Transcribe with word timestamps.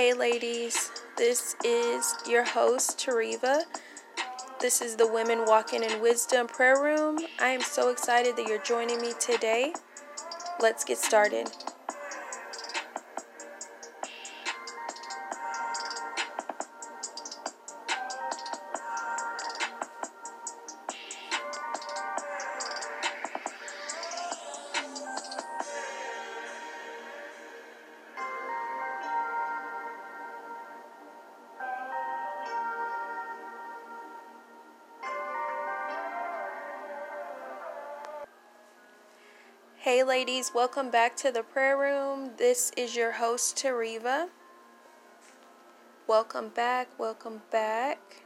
Hey, 0.00 0.14
ladies, 0.14 0.90
this 1.18 1.54
is 1.62 2.14
your 2.26 2.42
host, 2.42 2.98
Tariva. 2.98 3.64
This 4.58 4.80
is 4.80 4.96
the 4.96 5.06
Women 5.06 5.44
Walking 5.46 5.84
in 5.84 6.00
Wisdom 6.00 6.46
prayer 6.46 6.82
room. 6.82 7.18
I 7.38 7.48
am 7.48 7.60
so 7.60 7.90
excited 7.90 8.34
that 8.36 8.48
you're 8.48 8.62
joining 8.62 8.98
me 9.02 9.12
today. 9.20 9.74
Let's 10.58 10.84
get 10.84 10.96
started. 10.96 11.50
Hey, 39.84 40.02
ladies, 40.02 40.52
welcome 40.54 40.90
back 40.90 41.16
to 41.16 41.32
the 41.32 41.42
prayer 41.42 41.74
room. 41.74 42.32
This 42.36 42.70
is 42.76 42.94
your 42.94 43.12
host, 43.12 43.56
Tariva. 43.56 44.28
Welcome 46.06 46.50
back, 46.50 46.88
welcome 46.98 47.40
back. 47.50 48.24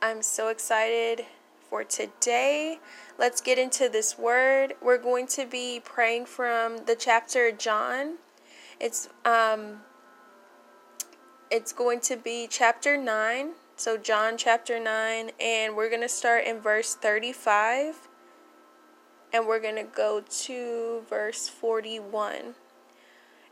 I'm 0.00 0.22
so 0.22 0.50
excited 0.50 1.26
for 1.68 1.82
today. 1.82 2.78
Let's 3.18 3.40
get 3.40 3.58
into 3.58 3.88
this 3.88 4.16
word. 4.16 4.74
We're 4.80 5.02
going 5.02 5.26
to 5.28 5.46
be 5.46 5.80
praying 5.84 6.26
from 6.26 6.84
the 6.86 6.94
chapter 6.94 7.50
John. 7.50 8.18
It's 8.78 9.08
um 9.24 9.80
it's 11.50 11.72
going 11.72 11.98
to 12.02 12.16
be 12.16 12.46
chapter 12.48 12.96
9. 12.96 13.50
So 13.74 13.96
John 13.96 14.36
chapter 14.36 14.78
9 14.78 15.32
and 15.40 15.74
we're 15.74 15.88
going 15.88 16.02
to 16.02 16.08
start 16.08 16.44
in 16.44 16.60
verse 16.60 16.94
35 16.94 18.08
and 19.32 19.46
we're 19.46 19.60
going 19.60 19.76
to 19.76 19.82
go 19.82 20.22
to 20.28 21.02
verse 21.08 21.48
41. 21.48 22.54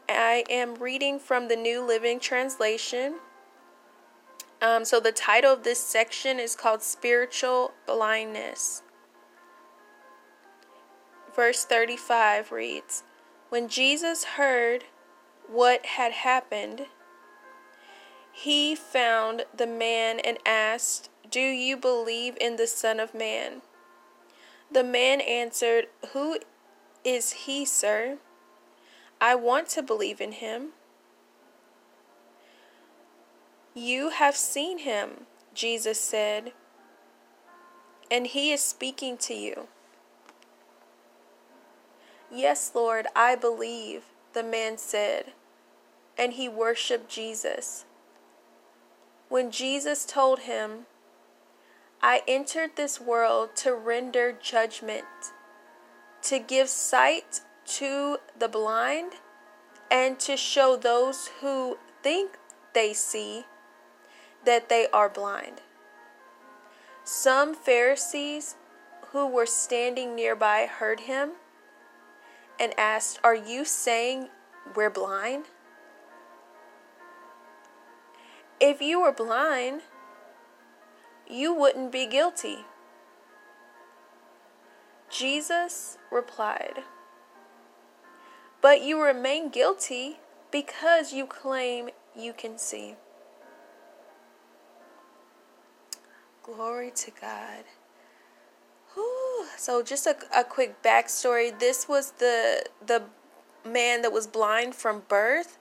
I 0.08 0.44
am 0.50 0.74
reading 0.74 1.18
from 1.18 1.48
the 1.48 1.56
New 1.56 1.86
Living 1.86 2.20
Translation. 2.20 3.16
Um, 4.60 4.84
so, 4.84 5.00
the 5.00 5.12
title 5.12 5.52
of 5.52 5.62
this 5.62 5.80
section 5.80 6.38
is 6.38 6.54
called 6.54 6.82
Spiritual 6.82 7.72
Blindness. 7.86 8.82
Verse 11.34 11.64
35 11.64 12.52
reads 12.52 13.02
When 13.48 13.68
Jesus 13.68 14.24
heard 14.24 14.84
what 15.48 15.86
had 15.86 16.12
happened, 16.12 16.86
he 18.32 18.74
found 18.74 19.44
the 19.56 19.66
man 19.66 20.20
and 20.20 20.38
asked, 20.44 21.08
Do 21.30 21.40
you 21.40 21.76
believe 21.76 22.36
in 22.40 22.56
the 22.56 22.66
Son 22.66 23.00
of 23.00 23.14
Man? 23.14 23.62
The 24.72 24.84
man 24.84 25.20
answered, 25.20 25.86
Who 26.12 26.38
is 27.04 27.32
he, 27.32 27.64
sir? 27.64 28.18
I 29.20 29.34
want 29.34 29.68
to 29.70 29.82
believe 29.82 30.20
in 30.20 30.32
him. 30.32 30.70
You 33.74 34.10
have 34.10 34.36
seen 34.36 34.78
him, 34.78 35.26
Jesus 35.54 36.00
said, 36.00 36.52
and 38.10 38.26
he 38.26 38.52
is 38.52 38.60
speaking 38.60 39.16
to 39.18 39.34
you. 39.34 39.68
Yes, 42.32 42.72
Lord, 42.74 43.06
I 43.14 43.36
believe, 43.36 44.04
the 44.32 44.42
man 44.42 44.78
said, 44.78 45.32
and 46.18 46.34
he 46.34 46.48
worshiped 46.48 47.08
Jesus. 47.08 47.84
When 49.28 49.50
Jesus 49.50 50.04
told 50.04 50.40
him, 50.40 50.86
I 52.02 52.22
entered 52.26 52.76
this 52.76 52.98
world 52.98 53.54
to 53.56 53.74
render 53.74 54.32
judgment, 54.32 55.04
to 56.22 56.38
give 56.38 56.68
sight 56.68 57.40
to 57.66 58.18
the 58.38 58.48
blind, 58.48 59.14
and 59.90 60.18
to 60.20 60.36
show 60.36 60.76
those 60.76 61.28
who 61.40 61.76
think 62.02 62.38
they 62.72 62.94
see 62.94 63.44
that 64.44 64.70
they 64.70 64.86
are 64.92 65.10
blind. 65.10 65.60
Some 67.04 67.54
Pharisees 67.54 68.56
who 69.12 69.26
were 69.26 69.46
standing 69.46 70.14
nearby 70.14 70.66
heard 70.66 71.00
him 71.00 71.32
and 72.58 72.72
asked, 72.78 73.18
Are 73.22 73.34
you 73.34 73.64
saying 73.64 74.28
we're 74.74 74.90
blind? 74.90 75.46
If 78.60 78.80
you 78.80 79.00
were 79.00 79.12
blind, 79.12 79.82
you 81.30 81.54
wouldn't 81.54 81.92
be 81.92 82.06
guilty. 82.06 82.58
Jesus 85.10 85.98
replied, 86.10 86.84
But 88.60 88.82
you 88.82 89.02
remain 89.02 89.50
guilty 89.50 90.18
because 90.50 91.12
you 91.12 91.26
claim 91.26 91.90
you 92.16 92.32
can 92.32 92.58
see. 92.58 92.94
Glory 96.42 96.90
to 96.96 97.10
God. 97.20 97.64
Whew. 98.94 99.46
So, 99.56 99.82
just 99.82 100.06
a, 100.06 100.16
a 100.36 100.42
quick 100.42 100.82
backstory. 100.82 101.56
This 101.56 101.88
was 101.88 102.12
the 102.12 102.64
the 102.84 103.04
man 103.64 104.02
that 104.02 104.12
was 104.12 104.26
blind 104.26 104.74
from 104.74 105.02
birth. 105.08 105.58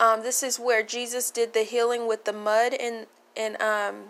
Um, 0.00 0.22
this 0.22 0.42
is 0.42 0.58
where 0.58 0.82
Jesus 0.82 1.30
did 1.30 1.52
the 1.52 1.62
healing 1.62 2.08
with 2.08 2.24
the 2.24 2.32
mud 2.32 2.74
and 2.74 3.06
and 3.36 3.60
um, 3.60 4.04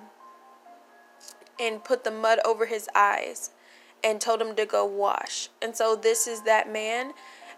and 1.58 1.84
put 1.84 2.04
the 2.04 2.10
mud 2.10 2.38
over 2.44 2.66
his 2.66 2.88
eyes 2.94 3.50
and 4.02 4.20
told 4.20 4.40
him 4.40 4.54
to 4.56 4.66
go 4.66 4.84
wash. 4.84 5.48
And 5.62 5.76
so 5.76 5.96
this 5.96 6.26
is 6.26 6.42
that 6.42 6.70
man. 6.70 7.12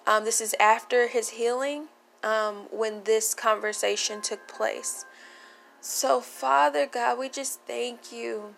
Um, 0.07 0.25
this 0.25 0.41
is 0.41 0.55
after 0.61 1.09
his 1.09 1.31
healing 1.31 1.89
um, 2.23 2.67
when 2.71 3.05
this 3.05 3.35
conversation 3.35 4.23
took 4.23 4.47
place. 4.47 5.05
So, 5.81 6.21
Father 6.21 6.87
God, 6.87 7.19
we 7.19 7.29
just 7.29 7.61
thank 7.63 8.13
you 8.13 8.55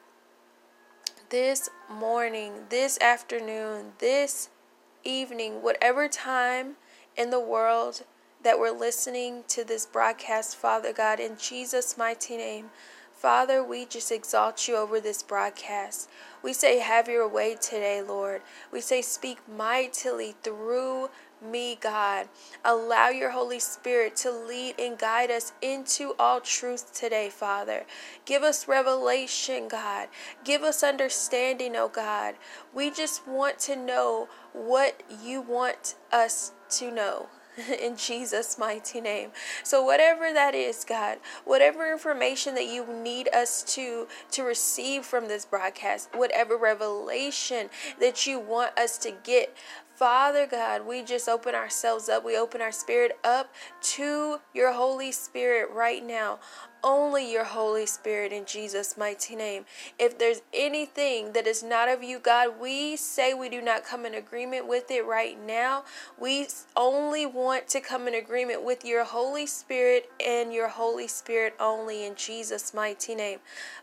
this 1.31 1.69
morning, 1.91 2.53
this 2.71 2.99
afternoon, 3.01 3.93
this 3.99 4.49
evening, 5.05 5.63
whatever 5.63 6.09
time 6.09 6.77
in 7.17 7.31
the 7.31 7.41
world 7.41 8.03
that 8.43 8.59
we're 8.59 8.71
listening 8.71 9.45
to 9.49 9.65
this 9.65 9.85
broadcast, 9.85 10.57
Father 10.57 10.93
God, 10.93 11.21
in 11.21 11.37
Jesus' 11.37 11.99
mighty 11.99 12.37
name. 12.37 12.71
Father, 13.19 13.65
we 13.65 13.85
just 13.85 14.13
exalt 14.13 14.69
you 14.69 14.77
over 14.77 15.01
this 15.01 15.25
broadcast. 15.25 16.09
We 16.41 16.53
say, 16.53 16.79
Have 16.79 17.09
your 17.09 17.27
way 17.27 17.57
today, 17.61 18.01
Lord. 18.01 18.43
We 18.73 18.81
say, 18.81 19.03
Speak 19.03 19.39
mightily 19.49 20.37
through 20.45 21.11
me, 21.43 21.77
God. 21.81 22.29
Allow 22.65 23.09
your 23.09 23.31
Holy 23.31 23.59
Spirit 23.59 24.15
to 24.19 24.31
lead 24.31 24.77
and 24.79 24.97
guide 24.97 25.33
us 25.33 25.53
into 25.61 26.15
all 26.17 26.41
truth 26.41 26.95
today, 26.95 27.29
Father. 27.29 27.87
Give 28.25 28.45
us 28.45 28.69
revelation, 28.69 29.67
God. 29.67 30.07
Give 30.45 30.63
us 30.63 30.85
understanding, 30.85 31.75
oh 31.75 31.89
God. 31.89 32.37
We 32.73 32.89
just 32.89 33.27
want 33.27 33.59
to 33.61 33.75
know 33.75 34.29
what 34.53 35.03
you 35.25 35.41
want 35.41 35.97
us 36.13 36.53
to 36.71 36.93
know. 36.93 37.27
in 37.81 37.97
Jesus' 37.97 38.59
mighty 38.59 39.01
name. 39.01 39.31
So 39.63 39.83
whatever 39.83 40.33
that 40.33 40.55
is, 40.55 40.85
God, 40.85 41.19
whatever 41.45 41.91
information 41.91 42.55
that 42.55 42.67
you 42.67 42.87
need 42.87 43.29
us 43.35 43.63
to 43.75 44.07
to 44.33 44.43
receive 44.43 45.05
from 45.05 45.29
this 45.29 45.45
broadcast, 45.45 46.11
whatever 46.15 46.57
revelation 46.57 47.71
that 48.01 48.27
you 48.27 48.39
want 48.39 48.79
us 48.79 48.99
to 48.99 49.13
get, 49.25 49.57
Father 49.95 50.47
God, 50.47 50.87
we 50.87 51.03
just 51.03 51.29
open 51.29 51.57
ourselves 51.57 52.09
up. 52.09 52.25
We 52.25 52.39
open 52.39 52.61
our 52.61 52.71
spirit 52.71 53.19
up 53.25 53.53
to 53.81 54.39
your 54.55 54.73
Holy 54.73 55.11
Spirit 55.11 55.71
right 55.73 56.05
now 56.05 56.39
only 56.83 57.31
your 57.31 57.45
Holy 57.45 57.87
Spirit 57.87 58.33
in 58.33 58.45
Jesus' 58.45 58.97
mighty 58.97 59.37
name. 59.37 59.65
If 59.99 60.19
there's 60.19 60.43
anything 60.53 61.33
that 61.33 61.47
is 61.47 61.63
not 61.63 61.89
of 61.89 62.03
you, 62.03 62.19
God, 62.19 62.61
we 62.61 62.97
say 62.97 63.35
we 63.35 63.49
do 63.49 63.61
not 63.61 63.85
come 63.85 64.07
in 64.07 64.15
agreement 64.15 64.67
with 64.67 64.91
it 64.91 65.05
right 65.05 65.39
now. 65.45 65.85
We 66.19 66.49
only 66.77 67.27
want 67.27 67.69
to 67.69 67.81
come 67.81 68.09
in 68.09 68.15
agreement 68.15 68.65
with 68.65 68.85
your 68.85 69.05
Holy 69.05 69.47
Spirit 69.47 70.11
and 70.25 70.53
your 70.53 70.69
Holy 70.69 71.09
Spirit 71.09 71.55
only 71.61 72.05
in 72.05 72.15
Jesus' 72.15 72.75
mighty 72.75 73.15
name. 73.15 73.39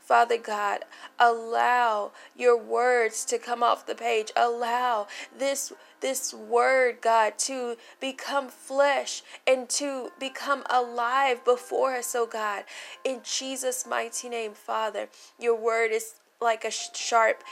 Father 0.06 0.38
God, 0.38 0.82
allow 1.20 2.12
your 2.38 2.56
words 2.56 3.26
to 3.26 3.40
come 3.40 3.64
off 3.64 3.88
the 3.88 3.96
page. 3.96 4.32
Allow 4.36 5.08
this 5.38 5.74
this 6.02 6.32
word, 6.34 6.98
God, 7.02 7.40
to 7.40 7.78
become 8.00 8.50
flesh 8.50 9.24
and 9.48 9.68
to 9.70 10.12
become 10.20 10.64
alive 10.70 11.44
before 11.44 11.96
us, 11.96 12.14
oh 12.16 12.28
God. 12.28 12.66
In 13.04 13.22
Jesus' 13.24 13.88
mighty 13.88 14.30
name, 14.30 14.54
Father, 14.54 15.10
your 15.40 15.56
word 15.56 15.92
is 15.92 16.16
like 16.40 16.64
a 16.64 16.70
sharp 16.72 17.44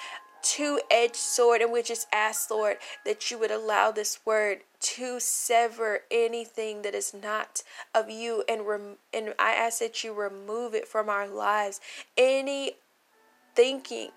two 0.43 0.79
edged 0.91 1.15
sword, 1.15 1.61
and 1.61 1.71
we 1.71 1.81
just 1.81 2.07
ask, 2.13 2.51
Lord, 2.51 2.77
that 3.05 3.31
you 3.31 3.39
would 3.39 3.51
allow 3.51 3.91
this 3.91 4.19
word 4.25 4.59
to 4.79 5.19
sever 5.19 6.01
anything 6.11 6.81
that 6.83 6.93
is 6.93 7.13
not 7.13 7.63
of 7.95 8.09
you 8.09 8.43
and 8.47 8.67
rem- 8.67 8.97
and 9.13 9.33
I 9.39 9.53
ask 9.53 9.79
that 9.79 10.03
you 10.03 10.13
remove 10.13 10.75
it 10.75 10.87
from 10.87 11.09
our 11.09 11.27
lives. 11.27 11.79
Any 12.17 12.73
thinking 13.55 14.09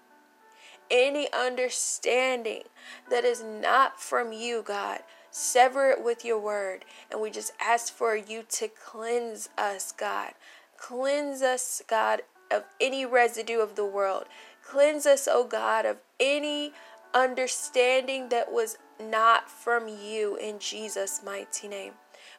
any 0.88 1.26
understanding 1.32 2.62
that 3.10 3.24
is 3.24 3.42
not 3.42 4.00
from 4.00 4.32
you 4.32 4.62
God 4.62 5.00
sever 5.36 5.90
it 5.90 6.02
with 6.02 6.24
your 6.24 6.38
word. 6.38 6.84
And 7.10 7.20
we 7.20 7.30
just 7.30 7.52
ask 7.60 7.92
for 7.92 8.16
you 8.16 8.42
to 8.48 8.68
cleanse 8.68 9.50
us 9.58 9.92
God. 9.92 10.32
Cleanse 10.78 11.42
us 11.42 11.82
God 11.86 12.22
of 12.50 12.64
any 12.80 13.04
residue 13.04 13.60
of 13.60 13.76
the 13.76 13.84
world 13.84 14.24
cleanse 14.68 15.06
us 15.06 15.28
O 15.30 15.44
God 15.44 15.86
of 15.86 15.98
any 16.18 16.72
understanding 17.14 18.28
that 18.28 18.52
was 18.52 18.78
not 19.00 19.50
from 19.50 19.88
you 19.88 20.36
in 20.36 20.58
Jesus' 20.58 21.22
mighty 21.24 21.68
name. 21.68 21.92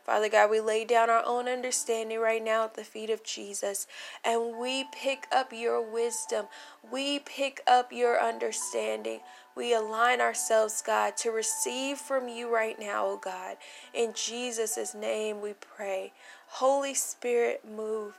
Father 0.04 0.30
God, 0.30 0.50
we 0.50 0.62
lay 0.62 0.86
down 0.86 1.10
our 1.10 1.24
own 1.26 1.50
understanding 1.50 2.20
right 2.20 2.44
now 2.44 2.64
at 2.64 2.76
the 2.76 2.84
feet 2.86 3.10
of 3.10 3.24
Jesus 3.24 3.88
and 4.24 4.58
we 4.58 4.86
pick 4.94 5.28
up 5.34 5.52
your 5.52 5.82
wisdom. 5.82 6.46
We 6.90 7.20
pick 7.20 7.62
up 7.68 7.92
your 7.92 8.22
understanding. 8.22 9.20
We 9.56 9.74
align 9.74 10.22
ourselves, 10.22 10.82
God, 10.82 11.18
to 11.18 11.32
receive 11.32 11.98
from 11.98 12.30
you 12.30 12.54
right 12.54 12.80
now, 12.80 13.06
oh 13.06 13.20
God. 13.22 13.58
In 13.94 14.14
Jesus' 14.14 14.96
name 14.96 15.42
we 15.42 15.54
pray. 15.54 16.14
Holy 16.48 16.94
Spirit, 16.94 17.64
move. 17.70 18.14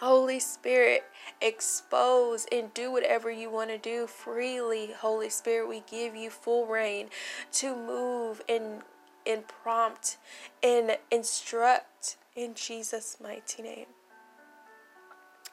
Holy 0.00 0.40
Spirit, 0.40 1.04
expose 1.42 2.46
and 2.50 2.72
do 2.72 2.90
whatever 2.90 3.30
you 3.30 3.50
want 3.50 3.68
to 3.68 3.76
do 3.76 4.06
freely. 4.06 4.92
Holy 4.98 5.28
Spirit, 5.28 5.68
we 5.68 5.82
give 5.90 6.16
you 6.16 6.30
full 6.30 6.66
reign 6.66 7.08
to 7.52 7.76
move 7.76 8.40
and 8.48 8.82
and 9.26 9.46
prompt 9.46 10.16
and 10.62 10.96
instruct 11.10 12.16
in 12.34 12.54
Jesus' 12.54 13.18
mighty 13.22 13.62
name. 13.62 13.86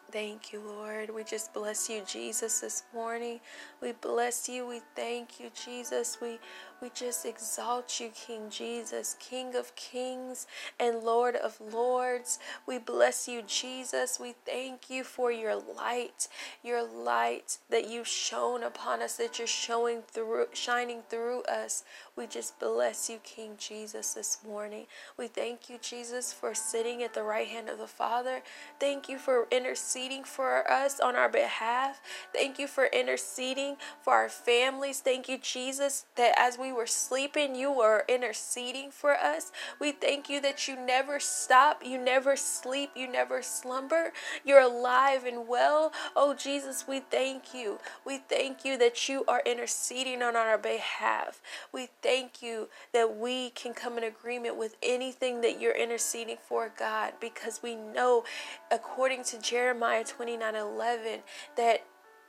Thank 0.10 0.54
you, 0.54 0.62
Lord. 0.62 1.14
We 1.14 1.26
just 1.26 1.54
bless 1.54 1.90
you, 1.90 2.02
Jesus, 2.08 2.62
this 2.62 2.84
morning. 2.94 3.42
We 3.82 3.92
bless 3.92 4.48
you. 4.48 4.66
We 4.66 4.80
thank 4.96 5.38
you, 5.38 5.50
Jesus. 5.66 6.20
We 6.22 6.40
we 6.81 6.89
just 6.94 7.25
exalt 7.25 8.00
you, 8.00 8.09
King 8.09 8.50
Jesus, 8.50 9.15
King 9.19 9.56
of 9.56 9.75
kings 9.75 10.45
and 10.79 11.00
Lord 11.03 11.35
of 11.35 11.59
lords. 11.59 12.39
We 12.68 12.77
bless 12.77 13.27
you, 13.27 13.41
Jesus. 13.41 14.19
We 14.19 14.35
thank 14.45 14.89
you 14.89 15.03
for 15.03 15.31
your 15.31 15.56
light, 15.56 16.27
your 16.63 16.83
light 16.83 17.57
that 17.69 17.89
you've 17.89 18.07
shown 18.07 18.63
upon 18.63 19.01
us, 19.01 19.15
that 19.18 19.39
you're 19.39 19.47
showing 19.47 20.01
through, 20.03 20.47
shining 20.53 21.01
through 21.09 21.44
us. 21.44 21.83
We 22.15 22.27
just 22.27 22.59
bless 22.59 23.09
you, 23.09 23.19
King 23.24 23.53
Jesus, 23.57 24.13
this 24.13 24.39
morning. 24.47 24.85
We 25.18 25.27
thank 25.27 25.69
you, 25.69 25.77
Jesus, 25.81 26.33
for 26.33 26.53
sitting 26.53 27.03
at 27.03 27.13
the 27.13 27.24
right 27.24 27.47
hand 27.47 27.69
of 27.69 27.77
the 27.77 27.88
Father. 27.88 28.41
Thank 28.79 29.09
you 29.09 29.18
for 29.18 29.47
interceding 29.51 30.24
for 30.24 30.69
us 30.69 31.00
on 31.00 31.15
our 31.15 31.29
behalf. 31.29 32.01
Thank 32.33 32.59
you 32.59 32.68
for 32.68 32.85
interceding 32.88 33.77
for 34.01 34.13
our 34.13 34.29
families. 34.29 35.00
Thank 35.00 35.29
you, 35.29 35.38
Jesus, 35.38 36.06
that 36.15 36.33
as 36.38 36.57
we 36.57 36.67
we 36.68 36.74
were 36.74 36.86
sleeping, 36.86 37.56
you 37.56 37.72
were 37.72 38.04
interceding 38.10 38.92
for 38.92 39.14
us. 39.14 39.54
We 39.80 39.94
thank 39.94 40.30
you 40.30 40.42
that 40.42 40.68
you 40.68 40.75
never 40.75 41.18
stop, 41.18 41.81
you 41.86 41.98
never 41.98 42.36
sleep, 42.36 42.92
you 42.94 43.10
never 43.10 43.42
slumber. 43.42 44.12
You're 44.44 44.60
alive 44.60 45.24
and 45.24 45.48
well. 45.48 45.94
Oh, 46.14 46.34
Jesus, 46.34 46.86
we 46.86 47.00
thank 47.00 47.54
you. 47.54 47.80
We 48.06 48.18
thank 48.18 48.66
you 48.66 48.78
that 48.80 49.08
you 49.08 49.24
are 49.30 49.42
interceding 49.46 50.22
on 50.22 50.36
our 50.36 50.58
behalf. 50.58 51.42
We 51.72 51.88
thank 52.02 52.42
you 52.42 52.68
that 52.94 53.16
we 53.16 53.52
can 53.52 53.74
come 53.74 53.98
in 53.98 54.04
agreement 54.04 54.58
with 54.58 54.75
anything 54.84 55.40
that 55.42 55.62
you're 55.62 55.78
interceding 55.78 56.38
for, 56.50 56.70
God, 56.78 57.13
because 57.22 57.63
we 57.63 57.75
know, 57.75 58.25
according 58.72 59.24
to 59.25 59.40
Jeremiah 59.40 60.04
29 60.04 60.54
11, 60.54 61.20
that 61.56 61.86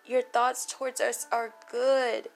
your 0.06 0.23
thoughts 0.23 0.64
towards 0.64 1.00
us 1.00 1.26
are 1.32 1.52
good 1.73 2.29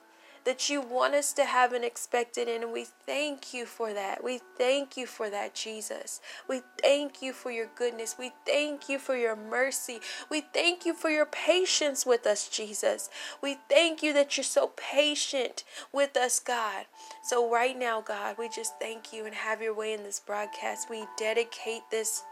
that 0.45 0.69
you 0.69 0.81
want 0.81 1.13
us 1.13 1.33
to 1.33 1.45
have 1.45 1.73
an 1.73 1.83
expected 1.83 2.47
end. 2.47 2.63
And 2.63 2.73
we 2.73 2.85
thank 3.05 3.53
you 3.53 3.65
for 3.65 3.93
that. 3.93 4.23
We 4.23 4.41
thank 4.57 4.97
you 4.97 5.05
for 5.05 5.29
that, 5.29 5.55
Jesus. 5.55 6.19
We 6.47 6.61
thank 6.81 7.21
you 7.21 7.33
for 7.33 7.51
your 7.51 7.67
goodness. 7.75 8.15
We 8.17 8.31
thank 8.45 8.89
you 8.89 8.99
for 8.99 9.15
your 9.15 9.35
mercy. 9.35 9.99
We 10.29 10.41
thank 10.41 10.85
you 10.85 10.93
for 10.93 11.09
your 11.09 11.25
patience 11.25 12.05
with 12.05 12.25
us, 12.25 12.49
Jesus. 12.49 13.09
We 13.41 13.57
thank 13.69 14.03
you 14.03 14.13
that 14.13 14.37
you're 14.37 14.43
so 14.43 14.71
patient 14.75 15.63
with 15.91 16.17
us, 16.17 16.39
God. 16.39 16.85
So, 17.23 17.51
right 17.51 17.77
now, 17.77 18.01
God, 18.01 18.37
we 18.37 18.49
just 18.49 18.79
thank 18.79 19.13
you 19.13 19.25
and 19.25 19.35
have 19.35 19.61
your 19.61 19.73
way 19.73 19.93
in 19.93 20.03
this 20.03 20.19
broadcast. 20.19 20.89
We 20.89 21.05
dedicate 21.17 21.83
this 21.91 22.23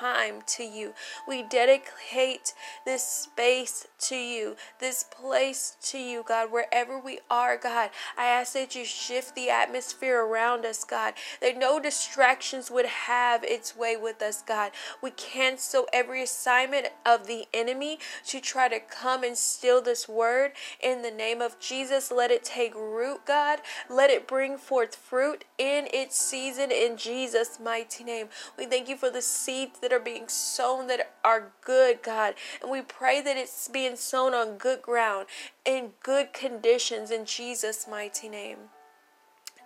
time 0.00 0.42
to 0.46 0.62
you. 0.62 0.94
We 1.26 1.42
dedicate 1.42 2.54
this 2.84 3.02
space 3.02 3.86
to 4.00 4.16
you, 4.16 4.56
this 4.80 5.04
place 5.04 5.76
to 5.82 5.98
you, 5.98 6.24
God, 6.26 6.50
wherever 6.50 6.98
we 6.98 7.20
are, 7.30 7.56
God. 7.56 7.90
I 8.16 8.26
ask 8.26 8.52
that 8.54 8.74
you 8.74 8.84
shift 8.84 9.34
the 9.34 9.50
atmosphere 9.50 10.22
around 10.22 10.64
us, 10.64 10.84
God, 10.84 11.14
that 11.40 11.58
no 11.58 11.80
distractions 11.80 12.70
would 12.70 12.86
have 12.86 13.44
its 13.44 13.76
way 13.76 13.96
with 13.96 14.22
us, 14.22 14.42
God. 14.42 14.72
We 15.02 15.10
cancel 15.10 15.86
every 15.92 16.22
assignment 16.22 16.88
of 17.04 17.26
the 17.26 17.44
enemy 17.52 17.98
to 18.26 18.40
try 18.40 18.68
to 18.68 18.80
come 18.80 19.24
and 19.24 19.36
steal 19.36 19.80
this 19.82 20.08
word 20.08 20.52
in 20.80 21.02
the 21.02 21.10
name 21.10 21.40
of 21.40 21.58
Jesus. 21.58 22.10
Let 22.10 22.30
it 22.30 22.44
take 22.44 22.74
root, 22.74 23.20
God. 23.26 23.60
Let 23.88 24.10
it 24.10 24.26
bring 24.26 24.56
forth 24.56 24.96
fruit 24.96 25.44
in 25.58 25.88
its 25.92 26.16
season 26.16 26.70
in 26.70 26.96
Jesus' 26.96 27.58
mighty 27.60 28.04
name. 28.04 28.28
We 28.58 28.66
thank 28.66 28.88
you 28.88 28.96
for 28.96 29.10
the 29.10 29.22
seed 29.22 29.73
that 29.80 29.92
are 29.92 30.00
being 30.00 30.28
sown 30.28 30.86
that 30.88 31.14
are 31.24 31.52
good, 31.60 32.02
God. 32.02 32.34
And 32.62 32.70
we 32.70 32.82
pray 32.82 33.20
that 33.20 33.36
it's 33.36 33.68
being 33.68 33.96
sown 33.96 34.34
on 34.34 34.58
good 34.58 34.82
ground 34.82 35.26
in 35.64 35.92
good 36.02 36.32
conditions 36.32 37.10
in 37.10 37.24
Jesus' 37.24 37.86
mighty 37.88 38.28
name. 38.28 38.58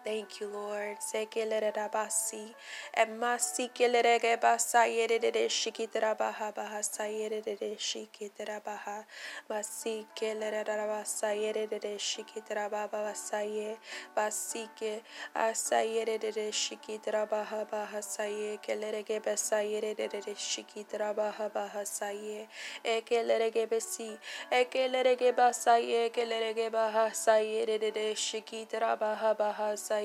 Thank 0.09 0.41
you, 0.41 0.49
Lord. 0.49 0.97
Sekelerabasi. 1.05 2.55
Emasi 2.97 3.69
kelerege 3.75 4.41
basa 4.43 4.87
yedede 4.87 5.49
shikiterabaha 5.51 6.57
bahasa 6.57 7.05
yedede 7.05 7.77
shikiterabaha. 7.79 9.05
Basi 9.51 10.07
kelerabasa 10.17 11.33
yedede 11.37 11.99
shikiterabaha 11.99 12.89
basa 12.93 13.43
ye. 13.43 13.77
Basi 14.17 14.65
ke 14.81 15.03
asa 15.35 15.83
yedede 15.85 16.53
shikiterabaha 16.53 17.69
bahasa 17.71 18.25
ye. 18.25 18.57
Kelerege 18.65 19.21
basa 19.21 19.61
yedede 19.61 20.35
shikiterabaha 20.35 21.53
bahasa 21.55 22.13
ye. 22.13 22.49
Ekelerege 22.83 23.67
besi. 23.71 24.17
Ekelerege 24.51 25.37
basa 25.37 25.77
ye. 25.77 26.09
Kelerege 26.11 26.73
bahasa 26.73 27.37
yedede 27.45 28.17
shikiterabaha 28.17 29.37
bahasa 29.39 29.98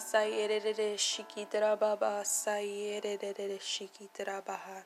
saye 0.00 0.40
shikitra 0.96 2.24
saye 2.24 3.58
shikitra. 3.60 4.84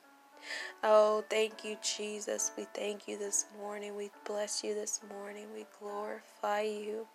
Oh, 0.85 1.25
thank 1.31 1.65
you, 1.65 1.77
Jesus. 1.81 2.51
We 2.57 2.67
thank 2.75 3.07
you 3.07 3.17
this 3.17 3.47
morning. 3.59 3.95
We 3.97 4.11
bless 4.27 4.65
you 4.65 4.75
this 4.75 5.01
morning. 5.09 5.47
We 5.55 5.67
glorify 5.79 6.63
you. 6.63 7.07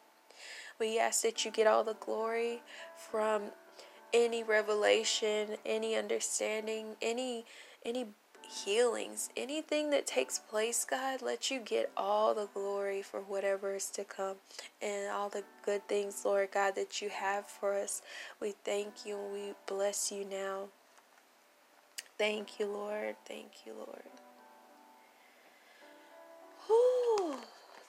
We 0.80 1.00
ask 1.00 1.24
that 1.24 1.44
you 1.44 1.52
get 1.52 1.68
all 1.68 1.84
the 1.84 1.96
glory 1.96 2.62
from 2.96 3.52
any 4.14 4.44
revelation, 4.44 5.58
any 5.66 5.96
understanding, 5.96 6.96
any 7.02 7.46
any 7.86 8.08
healings, 8.48 9.30
anything 9.38 9.90
that 9.92 10.08
takes 10.08 10.40
place, 10.40 10.86
God, 10.90 11.22
let 11.22 11.52
you 11.52 11.60
get 11.60 11.92
all 11.98 12.34
the 12.34 12.48
glory 12.54 13.02
for 13.02 13.22
whatever 13.22 13.76
is 13.76 13.90
to 13.92 14.04
come 14.04 14.38
and 14.82 15.10
all 15.12 15.30
the 15.30 15.44
good 15.64 15.88
things, 15.88 16.24
Lord 16.26 16.52
God, 16.52 16.76
that 16.76 17.02
you 17.02 17.10
have 17.10 17.46
for 17.46 17.76
us. 17.76 18.02
We 18.40 18.56
thank 18.64 19.06
you 19.06 19.18
and 19.18 19.34
we 19.34 19.54
bless 19.68 20.12
you 20.12 20.26
now. 20.26 20.66
Thank 22.18 22.60
you, 22.60 22.68
Lord. 22.68 23.16
Thank 23.26 23.66
you, 23.66 23.74
Lord. 23.74 24.04
Whew. 26.68 27.36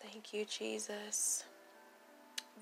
Thank 0.02 0.34
you, 0.34 0.44
Jesus. 0.44 1.44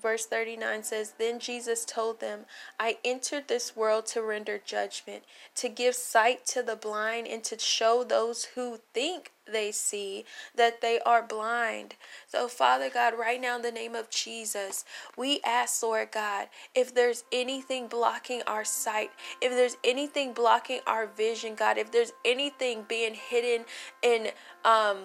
Verse 0.01 0.25
39 0.25 0.83
says, 0.83 1.13
Then 1.17 1.39
Jesus 1.39 1.85
told 1.85 2.19
them, 2.19 2.45
I 2.79 2.97
entered 3.03 3.47
this 3.47 3.75
world 3.75 4.05
to 4.07 4.21
render 4.21 4.59
judgment, 4.63 5.23
to 5.55 5.69
give 5.69 5.95
sight 5.95 6.45
to 6.47 6.61
the 6.61 6.75
blind, 6.75 7.27
and 7.27 7.43
to 7.45 7.57
show 7.57 8.03
those 8.03 8.45
who 8.55 8.79
think 8.93 9.31
they 9.51 9.71
see 9.71 10.25
that 10.55 10.81
they 10.81 10.99
are 10.99 11.23
blind. 11.23 11.95
So, 12.27 12.47
Father 12.47 12.89
God, 12.89 13.13
right 13.17 13.39
now 13.39 13.55
in 13.55 13.61
the 13.61 13.71
name 13.71 13.95
of 13.95 14.09
Jesus, 14.09 14.85
we 15.15 15.39
ask, 15.45 15.81
Lord 15.81 16.11
God, 16.11 16.47
if 16.75 16.93
there's 16.93 17.23
anything 17.31 17.87
blocking 17.87 18.41
our 18.45 18.65
sight, 18.65 19.11
if 19.41 19.51
there's 19.51 19.77
anything 19.83 20.33
blocking 20.33 20.81
our 20.85 21.07
vision, 21.07 21.55
God, 21.55 21.77
if 21.77 21.91
there's 21.91 22.13
anything 22.25 22.85
being 22.87 23.15
hidden 23.15 23.65
and 24.03 24.33
um, 24.65 24.97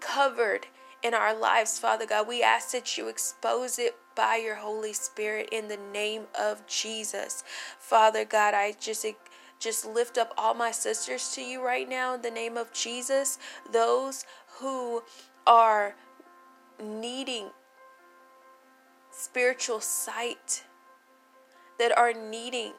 covered 0.00 0.66
in 1.02 1.14
our 1.14 1.38
lives, 1.38 1.78
Father 1.78 2.06
God. 2.06 2.28
We 2.28 2.42
ask 2.42 2.72
that 2.72 2.96
you 2.96 3.08
expose 3.08 3.78
it 3.78 3.96
by 4.14 4.36
your 4.36 4.56
Holy 4.56 4.92
Spirit 4.92 5.48
in 5.52 5.68
the 5.68 5.78
name 5.92 6.22
of 6.38 6.66
Jesus. 6.66 7.44
Father 7.78 8.24
God, 8.24 8.54
I 8.54 8.74
just 8.78 9.06
just 9.60 9.84
lift 9.84 10.18
up 10.18 10.32
all 10.38 10.54
my 10.54 10.70
sisters 10.70 11.32
to 11.34 11.42
you 11.42 11.64
right 11.64 11.88
now 11.88 12.14
in 12.14 12.22
the 12.22 12.30
name 12.30 12.56
of 12.56 12.72
Jesus. 12.72 13.38
Those 13.72 14.24
who 14.58 15.02
are 15.46 15.96
needing 16.82 17.50
spiritual 19.10 19.80
sight, 19.80 20.64
that 21.78 21.96
are 21.96 22.12
needing 22.12 22.72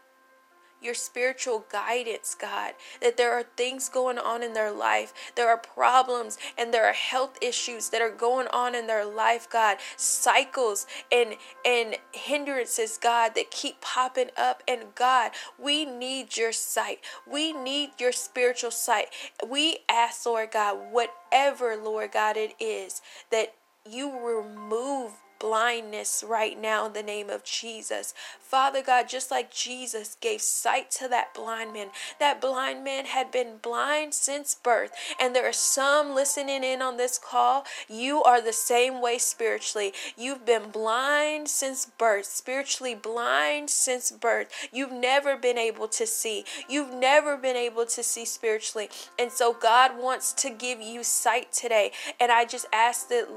your 0.82 0.94
spiritual 0.94 1.66
guidance, 1.72 2.36
God. 2.40 2.74
That 3.02 3.18
there 3.18 3.34
are 3.34 3.44
things 3.44 3.90
going 3.90 4.18
on 4.18 4.44
in 4.44 4.54
their 4.54 4.72
life. 4.72 5.14
There 5.36 5.50
are 5.50 5.58
problems 5.58 6.38
and 6.58 6.74
there 6.74 6.86
are 6.86 6.94
health 6.94 7.38
issues 7.42 7.90
that 7.90 8.02
are 8.02 8.12
going 8.12 8.48
on 8.48 8.76
in 8.76 8.88
their 8.88 9.06
life, 9.06 9.50
God. 9.50 9.78
Cycles 9.98 10.86
and 11.12 11.36
and 11.66 11.96
hindrances, 12.12 12.98
God, 13.02 13.36
that 13.36 13.52
keep 13.52 13.82
popping 13.82 14.30
up. 14.38 14.64
And 14.68 14.96
God, 14.96 15.32
we 15.58 15.86
need 15.86 16.38
your 16.38 16.52
sight. 16.52 17.00
We 17.30 17.54
need 17.54 17.92
your 18.00 18.12
spiritual 18.12 18.72
sight. 18.72 19.08
We 19.46 19.80
ask, 19.90 20.26
Lord 20.26 20.52
God, 20.52 20.92
whatever, 20.92 21.76
Lord 21.76 22.12
God, 22.12 22.38
it 22.38 22.56
is, 22.60 23.02
that 23.32 23.54
you 23.90 24.12
remove 24.12 25.14
blindness 25.40 26.24
right 26.28 26.60
now 26.60 26.86
in 26.86 26.94
the 26.94 27.04
name 27.04 27.30
of 27.30 27.44
Jesus. 27.44 28.14
Father 28.40 28.82
God, 28.82 29.08
just 29.08 29.32
like 29.32 29.52
Jesus 29.52 30.18
gave 30.20 30.42
sight 30.42 30.92
to 30.92 31.08
that 31.08 31.34
blind 31.34 31.74
man, 31.74 31.88
that 32.20 32.42
blind 32.42 32.84
man 32.84 33.06
had 33.06 33.32
been 33.32 33.58
blind 33.62 34.14
since 34.14 34.56
birth. 34.56 34.92
And 35.20 35.36
there 35.36 35.48
are 35.48 35.54
some 35.54 36.14
listening 36.14 36.64
in 36.64 36.82
on 36.82 36.98
this 36.98 37.18
call. 37.18 37.66
You 37.88 38.24
are 38.24 38.42
the 38.42 38.54
same 38.54 39.02
way 39.02 39.18
spiritually. 39.18 39.94
You've 40.18 40.46
been 40.46 40.72
blind 40.72 41.48
since 41.48 41.86
birth, 41.86 42.26
spiritually 42.26 42.96
blind 42.96 43.70
since 43.70 44.12
birth. 44.12 44.50
You've 44.74 44.92
never 44.92 45.38
been 45.38 45.58
able 45.58 45.88
to 45.90 46.06
see. 46.06 46.44
You've 46.68 46.94
never 46.94 47.38
been 47.38 47.56
able 47.56 47.86
to 47.86 48.04
see 48.04 48.26
spiritually. 48.26 48.90
And 49.18 49.32
so 49.32 49.54
God 49.54 49.98
wants 49.98 50.34
to 50.34 50.50
give 50.50 50.82
you 50.82 51.04
sight 51.04 51.52
today. 51.52 51.92
And 52.20 52.32
I 52.32 52.46
just 52.46 52.66
ask 52.74 53.10
that 53.10 53.28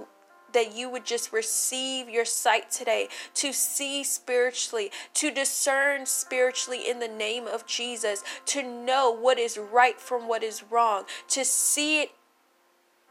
that 0.53 0.77
you 0.77 0.89
would 0.91 1.05
just 1.05 1.33
receive 1.33 2.09
your 2.09 2.25
sight 2.25 2.71
today 2.71 3.09
to 3.35 3.53
see 3.53 4.05
spiritually, 4.05 4.91
to 5.15 5.31
discern 5.31 6.07
spiritually 6.07 6.89
in 6.89 6.99
the 6.99 7.09
name 7.09 7.47
of 7.47 7.67
Jesus, 7.67 8.23
to 8.47 8.63
know 8.63 9.11
what 9.11 9.39
is 9.39 9.59
right 9.59 10.01
from 10.01 10.29
what 10.29 10.43
is 10.43 10.63
wrong, 10.71 11.05
to 11.29 11.45
see 11.45 12.03
it 12.03 12.11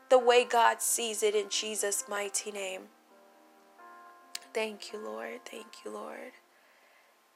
the 0.09 0.19
way 0.19 0.43
God 0.43 0.81
sees 0.81 1.23
it 1.23 1.35
in 1.35 1.49
Jesus' 1.49 2.05
mighty 2.09 2.51
name. 2.51 2.81
Thank 4.53 4.91
you, 4.91 4.99
Lord. 4.99 5.45
Thank 5.45 5.85
you, 5.85 5.91
Lord. 5.91 6.33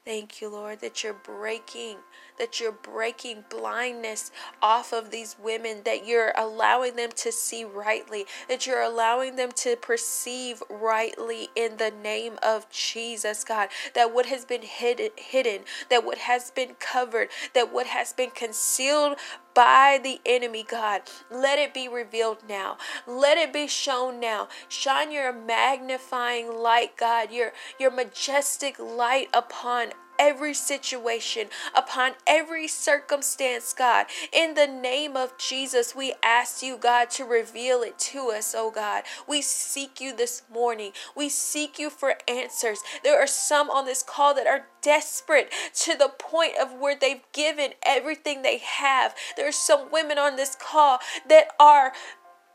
Thank 0.06 0.40
you, 0.40 0.48
Lord, 0.48 0.82
that 0.82 1.02
you're 1.02 1.12
breaking, 1.12 1.96
that 2.38 2.60
you're 2.60 2.70
breaking 2.70 3.42
blindness 3.50 4.30
off 4.62 4.92
of 4.92 5.10
these 5.10 5.34
women, 5.36 5.82
that 5.84 6.06
you're 6.06 6.32
allowing 6.38 6.94
them 6.94 7.10
to 7.16 7.32
see 7.32 7.64
rightly, 7.64 8.24
that 8.48 8.68
you're 8.68 8.82
allowing 8.82 9.34
them 9.34 9.50
to 9.56 9.74
perceive 9.74 10.62
rightly 10.70 11.48
in 11.56 11.78
the 11.78 11.90
name 11.90 12.38
of 12.40 12.70
Jesus, 12.70 13.42
God. 13.42 13.68
That 13.96 14.14
what 14.14 14.26
has 14.26 14.44
been 14.44 14.62
hidden, 14.62 15.10
hidden, 15.16 15.62
that 15.90 16.04
what 16.04 16.18
has 16.18 16.52
been 16.52 16.76
covered, 16.78 17.30
that 17.54 17.72
what 17.72 17.88
has 17.88 18.12
been 18.12 18.30
concealed 18.30 19.16
by 19.56 19.98
the 20.00 20.20
enemy, 20.26 20.62
God. 20.62 21.02
Let 21.30 21.58
it 21.58 21.72
be 21.72 21.88
revealed 21.88 22.38
now. 22.46 22.76
Let 23.06 23.38
it 23.38 23.54
be 23.54 23.66
shown 23.66 24.20
now. 24.20 24.48
Shine 24.68 25.10
your 25.10 25.32
magnifying 25.32 26.54
light, 26.54 26.96
God, 26.98 27.32
your, 27.32 27.52
your 27.80 27.90
majestic 27.90 28.78
light 28.78 29.28
upon 29.32 29.94
every 30.18 30.54
situation, 30.54 31.48
upon 31.74 32.12
every 32.26 32.68
circumstance, 32.68 33.72
God. 33.72 34.06
In 34.32 34.54
the 34.54 34.66
name 34.66 35.16
of 35.16 35.38
Jesus, 35.38 35.94
we 35.94 36.14
ask 36.22 36.62
you, 36.62 36.76
God, 36.76 37.10
to 37.10 37.24
reveal 37.24 37.82
it 37.82 37.98
to 37.98 38.30
us, 38.30 38.54
oh 38.56 38.70
God. 38.70 39.04
We 39.28 39.42
seek 39.42 40.00
you 40.00 40.14
this 40.14 40.42
morning. 40.52 40.92
We 41.14 41.28
seek 41.28 41.78
you 41.78 41.90
for 41.90 42.14
answers. 42.28 42.80
There 43.02 43.20
are 43.20 43.26
some 43.26 43.70
on 43.70 43.86
this 43.86 44.02
call 44.02 44.34
that 44.34 44.46
are 44.46 44.66
desperate 44.82 45.52
to 45.74 45.96
the 45.96 46.08
point 46.08 46.52
of 46.60 46.72
where 46.72 46.96
they've 46.96 47.22
given 47.32 47.72
everything 47.84 48.42
they 48.42 48.58
have. 48.58 49.14
There 49.36 49.48
are 49.48 49.52
some 49.52 49.90
women 49.90 50.18
on 50.18 50.36
this 50.36 50.56
call 50.58 50.98
that 51.28 51.48
are 51.58 51.92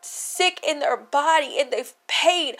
sick 0.02 0.60
in 0.68 0.80
their 0.80 0.98
body 0.98 1.58
and 1.60 1.72
they've 1.72 1.94
paid 2.08 2.58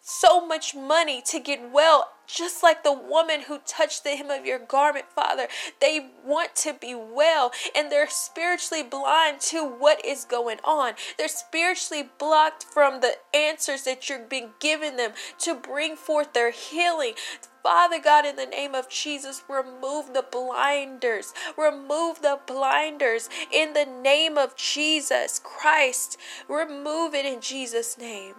so 0.00 0.46
much 0.46 0.74
money 0.74 1.22
to 1.22 1.40
get 1.40 1.70
well 1.72 2.10
just 2.26 2.62
like 2.62 2.82
the 2.82 2.92
woman 2.92 3.42
who 3.42 3.58
touched 3.66 4.04
the 4.04 4.10
hem 4.10 4.30
of 4.30 4.46
your 4.46 4.58
garment, 4.58 5.06
Father. 5.14 5.48
They 5.80 6.10
want 6.24 6.54
to 6.56 6.74
be 6.74 6.94
well 6.94 7.52
and 7.74 7.90
they're 7.90 8.08
spiritually 8.08 8.82
blind 8.82 9.40
to 9.42 9.64
what 9.64 10.04
is 10.04 10.24
going 10.24 10.58
on. 10.64 10.94
They're 11.18 11.28
spiritually 11.28 12.08
blocked 12.18 12.64
from 12.64 13.00
the 13.00 13.16
answers 13.34 13.82
that 13.84 14.08
you're 14.08 14.18
being 14.18 14.50
given 14.60 14.96
them 14.96 15.12
to 15.40 15.54
bring 15.54 15.96
forth 15.96 16.32
their 16.32 16.50
healing. 16.50 17.14
Father 17.62 17.98
God, 17.98 18.26
in 18.26 18.36
the 18.36 18.44
name 18.44 18.74
of 18.74 18.90
Jesus, 18.90 19.42
remove 19.48 20.12
the 20.12 20.24
blinders. 20.30 21.32
Remove 21.56 22.20
the 22.20 22.38
blinders 22.46 23.30
in 23.50 23.72
the 23.72 23.86
name 23.86 24.36
of 24.36 24.54
Jesus 24.54 25.40
Christ. 25.42 26.18
Remove 26.46 27.14
it 27.14 27.24
in 27.24 27.40
Jesus' 27.40 27.96
name. 27.96 28.34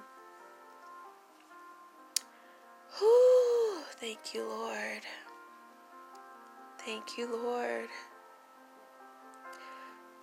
Whew, 2.99 3.64
thank 4.05 4.35
you, 4.35 4.47
Lord. 4.47 5.01
Thank 6.77 7.17
you, 7.17 7.27
Lord. 7.27 7.89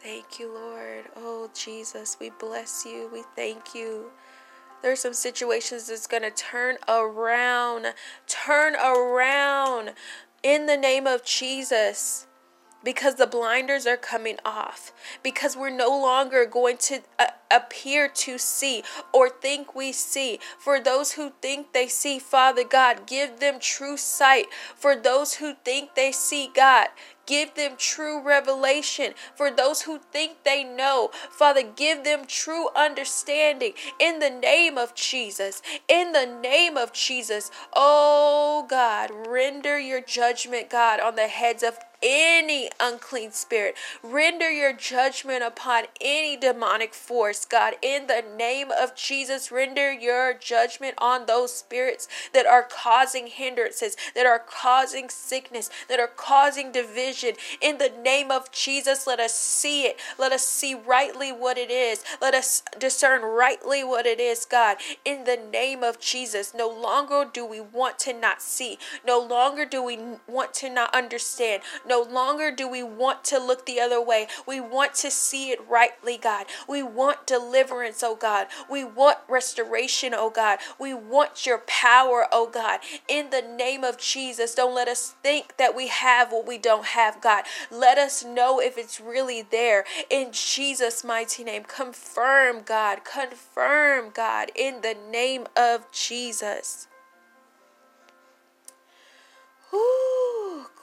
Thank 0.00 0.38
you, 0.38 0.54
Lord. 0.54 1.06
Oh, 1.16 1.50
Jesus, 1.52 2.16
we 2.20 2.30
bless 2.30 2.86
you. 2.86 3.10
We 3.12 3.24
thank 3.34 3.74
you. 3.74 4.12
There's 4.82 5.00
some 5.00 5.14
situations 5.14 5.88
that's 5.88 6.06
going 6.06 6.22
to 6.22 6.30
turn 6.30 6.76
around. 6.88 7.86
Turn 8.28 8.76
around 8.76 9.94
in 10.44 10.66
the 10.66 10.76
name 10.76 11.08
of 11.08 11.24
Jesus 11.24 12.28
because 12.84 13.16
the 13.16 13.26
blinders 13.26 13.86
are 13.86 13.96
coming 13.96 14.38
off, 14.44 14.92
because 15.22 15.56
we're 15.56 15.70
no 15.70 15.88
longer 15.88 16.44
going 16.46 16.76
to 16.78 17.00
uh, 17.18 17.26
appear 17.50 18.08
to 18.08 18.38
see 18.38 18.82
or 19.12 19.28
think 19.28 19.74
we 19.74 19.92
see. 19.92 20.38
For 20.58 20.80
those 20.80 21.12
who 21.12 21.32
think 21.40 21.72
they 21.72 21.88
see, 21.88 22.18
Father 22.18 22.64
God, 22.64 23.06
give 23.06 23.40
them 23.40 23.58
true 23.60 23.96
sight. 23.96 24.46
For 24.76 24.96
those 24.96 25.34
who 25.34 25.54
think 25.64 25.94
they 25.94 26.12
see, 26.12 26.50
God, 26.54 26.88
Give 27.26 27.54
them 27.54 27.76
true 27.78 28.20
revelation. 28.20 29.14
For 29.34 29.50
those 29.50 29.82
who 29.82 29.98
think 29.98 30.42
they 30.44 30.64
know, 30.64 31.10
Father, 31.30 31.62
give 31.62 32.04
them 32.04 32.24
true 32.26 32.68
understanding 32.74 33.74
in 34.00 34.18
the 34.18 34.30
name 34.30 34.76
of 34.76 34.94
Jesus. 34.94 35.62
In 35.88 36.12
the 36.12 36.26
name 36.26 36.76
of 36.76 36.92
Jesus. 36.92 37.50
Oh 37.72 38.66
God, 38.68 39.10
render 39.28 39.78
your 39.78 40.00
judgment, 40.00 40.68
God, 40.68 40.98
on 40.98 41.14
the 41.14 41.28
heads 41.28 41.62
of 41.62 41.78
any 42.02 42.70
unclean 42.80 43.32
spirit. 43.32 43.76
Render 44.02 44.50
your 44.50 44.72
judgment 44.72 45.42
upon 45.42 45.84
any 46.00 46.36
demonic 46.36 46.94
force, 46.94 47.44
God. 47.44 47.74
In 47.82 48.06
the 48.06 48.24
name 48.36 48.68
of 48.70 48.94
Jesus, 48.94 49.52
render 49.52 49.92
your 49.92 50.34
judgment 50.34 50.94
on 50.98 51.26
those 51.26 51.54
spirits 51.54 52.08
that 52.34 52.46
are 52.46 52.66
causing 52.68 53.26
hindrances, 53.28 53.96
that 54.14 54.26
are 54.26 54.38
causing 54.40 55.08
sickness, 55.08 55.70
that 55.88 56.00
are 56.00 56.08
causing 56.08 56.72
division. 56.72 57.34
In 57.60 57.78
the 57.78 57.92
name 58.02 58.30
of 58.30 58.50
Jesus, 58.50 59.06
let 59.06 59.20
us 59.20 59.34
see 59.34 59.82
it. 59.82 59.98
Let 60.18 60.32
us 60.32 60.46
see 60.46 60.74
rightly 60.74 61.30
what 61.30 61.58
it 61.58 61.70
is. 61.70 62.04
Let 62.20 62.34
us 62.34 62.62
discern 62.78 63.22
rightly 63.22 63.84
what 63.84 64.06
it 64.06 64.20
is, 64.20 64.44
God. 64.44 64.78
In 65.04 65.24
the 65.24 65.36
name 65.36 65.82
of 65.82 66.00
Jesus, 66.00 66.52
no 66.54 66.68
longer 66.68 67.28
do 67.30 67.46
we 67.46 67.60
want 67.60 67.98
to 68.00 68.12
not 68.12 68.42
see. 68.42 68.78
No 69.06 69.18
longer 69.20 69.64
do 69.64 69.82
we 69.82 69.98
want 70.26 70.54
to 70.54 70.70
not 70.70 70.94
understand. 70.94 71.62
No 71.86 71.91
no 71.92 72.00
longer 72.00 72.50
do 72.50 72.66
we 72.66 72.82
want 72.82 73.22
to 73.22 73.38
look 73.38 73.66
the 73.66 73.78
other 73.78 74.00
way. 74.02 74.26
We 74.46 74.60
want 74.60 74.94
to 74.94 75.10
see 75.10 75.50
it 75.50 75.60
rightly, 75.68 76.16
God. 76.16 76.46
We 76.66 76.82
want 76.82 77.26
deliverance, 77.26 78.02
oh 78.02 78.16
God. 78.16 78.46
We 78.70 78.82
want 78.82 79.18
restoration, 79.28 80.14
oh 80.16 80.30
God. 80.30 80.58
We 80.80 80.94
want 80.94 81.44
your 81.44 81.58
power, 81.66 82.28
oh 82.32 82.48
God. 82.48 82.80
In 83.08 83.28
the 83.28 83.42
name 83.42 83.84
of 83.84 83.98
Jesus, 83.98 84.54
don't 84.54 84.74
let 84.74 84.88
us 84.88 85.16
think 85.22 85.58
that 85.58 85.76
we 85.76 85.88
have 85.88 86.32
what 86.32 86.46
we 86.46 86.56
don't 86.56 86.86
have, 86.86 87.20
God. 87.20 87.44
Let 87.70 87.98
us 87.98 88.24
know 88.24 88.58
if 88.58 88.78
it's 88.78 88.98
really 88.98 89.42
there. 89.42 89.84
In 90.08 90.28
Jesus' 90.32 91.04
mighty 91.04 91.44
name, 91.44 91.64
confirm, 91.64 92.62
God. 92.62 93.00
Confirm, 93.04 94.12
God, 94.14 94.50
in 94.56 94.80
the 94.80 94.96
name 95.10 95.46
of 95.54 95.92
Jesus. 95.92 96.88
Ooh, 99.74 100.11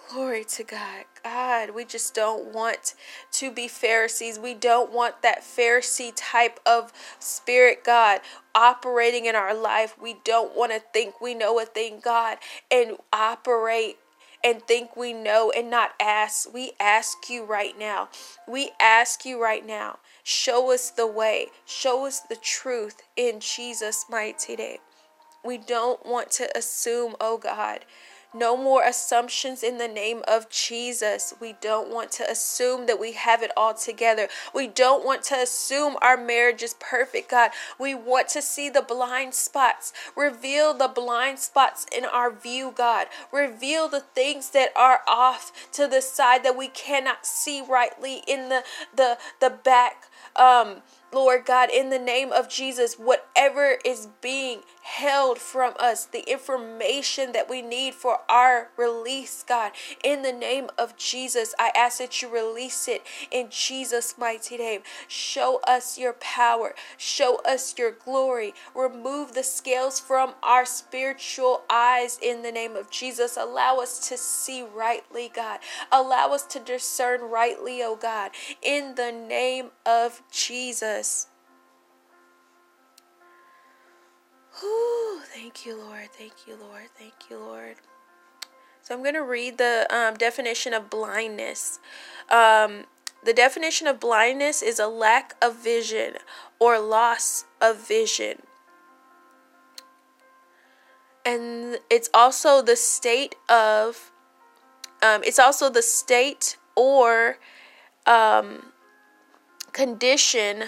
Glory 0.09 0.43
to 0.43 0.63
God. 0.63 1.05
God, 1.23 1.69
we 1.75 1.85
just 1.85 2.15
don't 2.15 2.51
want 2.51 2.95
to 3.33 3.51
be 3.51 3.67
Pharisees. 3.67 4.39
We 4.39 4.55
don't 4.55 4.91
want 4.91 5.21
that 5.21 5.41
Pharisee 5.41 6.11
type 6.15 6.59
of 6.65 6.91
spirit, 7.19 7.83
God, 7.83 8.21
operating 8.55 9.27
in 9.27 9.35
our 9.35 9.53
life. 9.53 9.95
We 10.01 10.15
don't 10.25 10.57
want 10.57 10.71
to 10.71 10.79
think 10.79 11.21
we 11.21 11.35
know 11.35 11.59
a 11.59 11.65
thing, 11.65 11.99
God, 12.03 12.39
and 12.71 12.97
operate 13.13 13.97
and 14.43 14.63
think 14.63 14.95
we 14.95 15.13
know 15.13 15.51
and 15.55 15.69
not 15.69 15.91
ask. 16.01 16.51
We 16.51 16.71
ask 16.79 17.29
you 17.29 17.45
right 17.45 17.77
now. 17.77 18.09
We 18.47 18.71
ask 18.81 19.25
you 19.25 19.39
right 19.39 19.65
now. 19.65 19.99
Show 20.23 20.71
us 20.73 20.89
the 20.89 21.05
way. 21.05 21.49
Show 21.67 22.07
us 22.07 22.19
the 22.21 22.35
truth 22.35 23.03
in 23.15 23.39
Jesus' 23.41 24.05
mighty 24.09 24.55
name. 24.55 24.79
We 25.45 25.57
don't 25.57 26.03
want 26.05 26.31
to 26.31 26.49
assume, 26.57 27.15
oh 27.21 27.37
God, 27.37 27.85
no 28.33 28.55
more 28.55 28.83
assumptions 28.83 29.63
in 29.63 29.77
the 29.77 29.87
name 29.87 30.21
of 30.27 30.49
Jesus. 30.49 31.33
We 31.39 31.55
don't 31.61 31.89
want 31.93 32.11
to 32.13 32.29
assume 32.29 32.85
that 32.85 32.99
we 32.99 33.13
have 33.13 33.41
it 33.41 33.51
all 33.57 33.73
together. 33.73 34.27
We 34.53 34.67
don't 34.67 35.05
want 35.05 35.23
to 35.23 35.35
assume 35.35 35.95
our 36.01 36.17
marriage 36.17 36.61
is 36.61 36.75
perfect, 36.79 37.31
God. 37.31 37.51
We 37.79 37.95
want 37.95 38.27
to 38.29 38.41
see 38.41 38.69
the 38.69 38.81
blind 38.81 39.33
spots. 39.33 39.93
Reveal 40.15 40.73
the 40.73 40.87
blind 40.87 41.39
spots 41.39 41.85
in 41.95 42.05
our 42.05 42.31
view, 42.31 42.73
God. 42.75 43.07
Reveal 43.31 43.87
the 43.87 44.01
things 44.01 44.51
that 44.51 44.69
are 44.75 45.01
off 45.07 45.51
to 45.73 45.87
the 45.87 46.01
side 46.01 46.43
that 46.43 46.57
we 46.57 46.67
cannot 46.67 47.25
see 47.25 47.61
rightly 47.61 48.21
in 48.27 48.49
the 48.49 48.63
the 48.95 49.17
the 49.39 49.49
back 49.49 50.03
um 50.35 50.81
Lord 51.11 51.45
God, 51.45 51.69
in 51.71 51.89
the 51.89 51.99
name 51.99 52.31
of 52.31 52.49
Jesus, 52.49 52.95
whatever 52.95 53.77
is 53.83 54.07
being 54.21 54.61
held 54.83 55.39
from 55.39 55.73
us, 55.79 56.05
the 56.05 56.29
information 56.29 57.31
that 57.31 57.49
we 57.49 57.61
need 57.61 57.93
for 57.93 58.19
our 58.29 58.69
release, 58.77 59.43
God, 59.47 59.71
in 60.03 60.21
the 60.21 60.31
name 60.31 60.69
of 60.77 60.97
Jesus, 60.97 61.53
I 61.59 61.71
ask 61.75 61.99
that 61.99 62.21
you 62.21 62.29
release 62.29 62.87
it 62.87 63.03
in 63.31 63.47
Jesus' 63.49 64.17
mighty 64.17 64.57
name. 64.57 64.81
Show 65.07 65.61
us 65.67 65.97
your 65.97 66.13
power, 66.13 66.75
show 66.97 67.39
us 67.45 67.75
your 67.77 67.91
glory, 67.91 68.53
remove 68.75 69.33
the 69.33 69.43
scales 69.43 69.99
from 69.99 70.33
our 70.43 70.65
spiritual 70.65 71.63
eyes 71.69 72.19
in 72.21 72.41
the 72.41 72.51
name 72.51 72.75
of 72.75 72.89
Jesus. 72.91 73.37
Allow 73.37 73.77
us 73.77 74.07
to 74.09 74.17
see 74.17 74.63
rightly, 74.63 75.31
God. 75.33 75.59
Allow 75.91 76.33
us 76.33 76.43
to 76.47 76.59
discern 76.59 77.21
rightly, 77.21 77.81
oh 77.81 77.95
God, 77.95 78.31
in 78.61 78.95
the 78.95 79.11
name 79.11 79.69
of 79.85 80.21
Jesus. 80.31 80.98
Whew, 84.59 85.21
thank 85.33 85.65
you, 85.65 85.77
Lord. 85.77 86.09
Thank 86.11 86.47
you, 86.47 86.55
Lord. 86.55 86.89
Thank 86.97 87.13
you, 87.29 87.37
Lord. 87.37 87.75
So 88.81 88.95
I'm 88.95 89.01
going 89.01 89.13
to 89.13 89.23
read 89.23 89.57
the 89.57 89.87
um, 89.89 90.15
definition 90.15 90.73
of 90.73 90.89
blindness. 90.89 91.79
Um, 92.29 92.85
the 93.23 93.33
definition 93.33 93.87
of 93.87 93.99
blindness 93.99 94.61
is 94.61 94.79
a 94.79 94.87
lack 94.87 95.35
of 95.41 95.55
vision 95.55 96.15
or 96.59 96.79
loss 96.79 97.45
of 97.61 97.87
vision. 97.87 98.41
And 101.25 101.79
it's 101.89 102.09
also 102.13 102.61
the 102.61 102.75
state 102.75 103.35
of, 103.47 104.11
um, 105.03 105.21
it's 105.23 105.39
also 105.39 105.69
the 105.69 105.81
state 105.81 106.57
or 106.75 107.37
um, 108.05 108.71
condition 109.73 110.63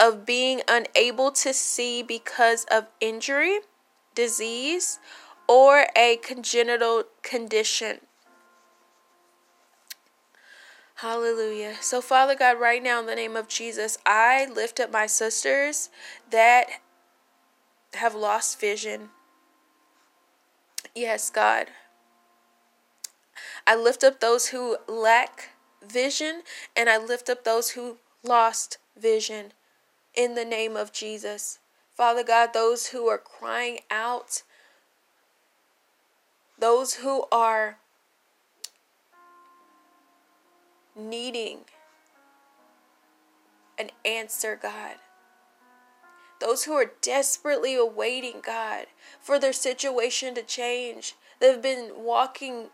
of 0.00 0.24
being 0.24 0.62
unable 0.66 1.30
to 1.30 1.52
see 1.52 2.02
because 2.02 2.64
of 2.70 2.86
injury, 3.00 3.60
disease, 4.14 4.98
or 5.46 5.86
a 5.94 6.18
congenital 6.22 7.04
condition. 7.22 8.00
Hallelujah. 10.96 11.74
So, 11.80 12.00
Father 12.00 12.34
God, 12.34 12.58
right 12.58 12.82
now 12.82 13.00
in 13.00 13.06
the 13.06 13.14
name 13.14 13.36
of 13.36 13.48
Jesus, 13.48 13.98
I 14.06 14.46
lift 14.46 14.80
up 14.80 14.90
my 14.90 15.06
sisters 15.06 15.90
that 16.30 16.66
have 17.94 18.14
lost 18.14 18.60
vision. 18.60 19.10
Yes, 20.94 21.30
God. 21.30 21.68
I 23.66 23.76
lift 23.76 24.02
up 24.04 24.20
those 24.20 24.48
who 24.48 24.76
lack 24.88 25.50
vision 25.86 26.42
and 26.76 26.88
I 26.88 26.98
lift 26.98 27.28
up 27.28 27.44
those 27.44 27.70
who 27.70 27.98
lost 28.22 28.78
vision 28.98 29.52
in 30.14 30.34
the 30.34 30.44
name 30.44 30.76
of 30.76 30.92
Jesus. 30.92 31.58
Father 31.94 32.24
God, 32.24 32.50
those 32.52 32.88
who 32.88 33.08
are 33.08 33.18
crying 33.18 33.80
out, 33.90 34.42
those 36.58 36.94
who 36.94 37.24
are 37.30 37.78
needing 40.96 41.60
an 43.78 43.90
answer, 44.04 44.58
God. 44.60 44.96
Those 46.40 46.64
who 46.64 46.72
are 46.72 46.92
desperately 47.02 47.74
awaiting, 47.74 48.40
God, 48.42 48.86
for 49.20 49.38
their 49.38 49.52
situation 49.52 50.34
to 50.34 50.42
change. 50.42 51.14
They've 51.38 51.60
been 51.60 51.92
walking 51.96 52.68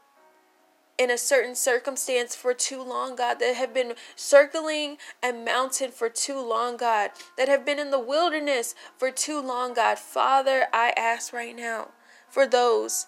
in 0.99 1.11
a 1.11 1.19
certain 1.19 1.55
circumstance 1.55 2.35
for 2.35 2.55
too 2.55 2.83
long, 2.83 3.17
God, 3.17 3.39
that 3.41 3.55
have 3.57 3.75
been 3.75 3.95
circling 4.15 4.97
a 5.23 5.33
mountain 5.33 5.91
for 5.91 6.09
too 6.09 6.41
long, 6.41 6.77
God, 6.77 7.11
that 7.37 7.49
have 7.49 7.67
been 7.67 7.79
in 7.79 7.91
the 7.91 8.01
wilderness 8.01 8.75
for 8.97 9.11
too 9.11 9.41
long, 9.41 9.75
God. 9.75 9.99
Father, 9.99 10.67
I 10.73 10.93
ask 10.97 11.33
right 11.33 11.55
now 11.55 11.89
for 12.31 12.47
those 12.47 13.07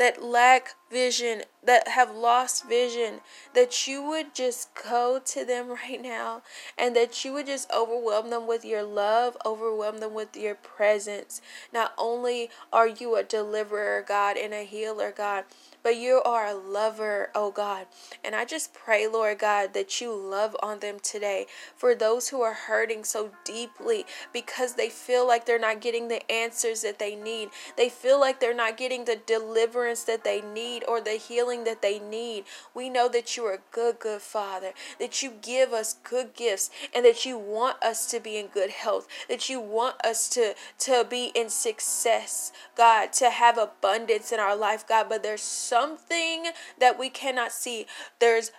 that 0.00 0.22
lack 0.22 0.74
vision, 0.90 1.42
that 1.62 1.86
have 1.86 2.14
lost 2.14 2.66
vision, 2.66 3.20
that 3.54 3.86
you 3.86 4.02
would 4.02 4.34
just 4.34 4.70
go 4.88 5.20
to 5.22 5.44
them 5.44 5.68
right 5.68 6.00
now 6.00 6.40
and 6.78 6.96
that 6.96 7.22
you 7.22 7.34
would 7.34 7.44
just 7.44 7.70
overwhelm 7.70 8.30
them 8.30 8.46
with 8.46 8.64
your 8.64 8.82
love, 8.82 9.36
overwhelm 9.44 9.98
them 9.98 10.14
with 10.14 10.34
your 10.34 10.54
presence. 10.54 11.42
Not 11.70 11.92
only 11.98 12.48
are 12.72 12.88
you 12.88 13.14
a 13.14 13.22
deliverer, 13.22 14.02
God, 14.06 14.38
and 14.38 14.54
a 14.54 14.64
healer, 14.64 15.12
God, 15.14 15.44
but 15.82 15.96
you 15.96 16.22
are 16.24 16.46
a 16.46 16.54
lover, 16.54 17.30
oh 17.34 17.50
God. 17.50 17.86
And 18.24 18.34
I 18.34 18.44
just 18.44 18.74
pray, 18.74 19.06
Lord 19.06 19.38
God, 19.38 19.74
that 19.74 20.00
you 20.00 20.14
love 20.14 20.56
on 20.62 20.80
them 20.80 20.98
today 21.02 21.46
for 21.76 21.94
those 21.94 22.28
who 22.28 22.42
are 22.42 22.54
hurting 22.54 23.04
so 23.04 23.30
deeply 23.44 24.04
because 24.32 24.74
they 24.74 24.88
feel 24.88 25.26
like 25.26 25.46
they're 25.46 25.58
not 25.58 25.80
getting 25.80 26.08
the 26.08 26.30
answers 26.30 26.82
that 26.82 26.98
they 26.98 27.14
need. 27.16 27.50
They 27.76 27.88
feel 27.88 28.20
like 28.20 28.40
they're 28.40 28.54
not 28.54 28.76
getting 28.76 29.04
the 29.04 29.20
deliverance 29.24 30.04
that 30.04 30.24
they 30.24 30.40
need 30.40 30.84
or 30.86 31.00
the 31.00 31.12
healing 31.12 31.64
that 31.64 31.82
they 31.82 31.98
need. 31.98 32.44
We 32.74 32.88
know 32.88 33.08
that 33.08 33.36
you 33.36 33.44
are 33.46 33.54
a 33.54 33.58
good, 33.72 33.98
good 33.98 34.22
Father, 34.22 34.72
that 34.98 35.22
you 35.22 35.32
give 35.42 35.72
us 35.72 35.96
good 36.04 36.34
gifts, 36.34 36.70
and 36.94 37.04
that 37.04 37.24
you 37.24 37.38
want 37.38 37.82
us 37.82 38.10
to 38.10 38.20
be 38.20 38.36
in 38.36 38.46
good 38.46 38.70
health, 38.70 39.06
that 39.28 39.48
you 39.48 39.60
want 39.60 39.96
us 40.04 40.28
to, 40.30 40.54
to 40.78 41.06
be 41.08 41.32
in 41.34 41.48
success, 41.48 42.52
God, 42.76 43.12
to 43.14 43.30
have 43.30 43.58
abundance 43.58 44.32
in 44.32 44.40
our 44.40 44.56
life, 44.56 44.86
God. 44.86 45.08
But 45.08 45.22
there's 45.22 45.42
something 45.70 46.46
that 46.78 46.98
we 46.98 47.08
cannot 47.08 47.52
see. 47.52 47.86
There's 48.18 48.50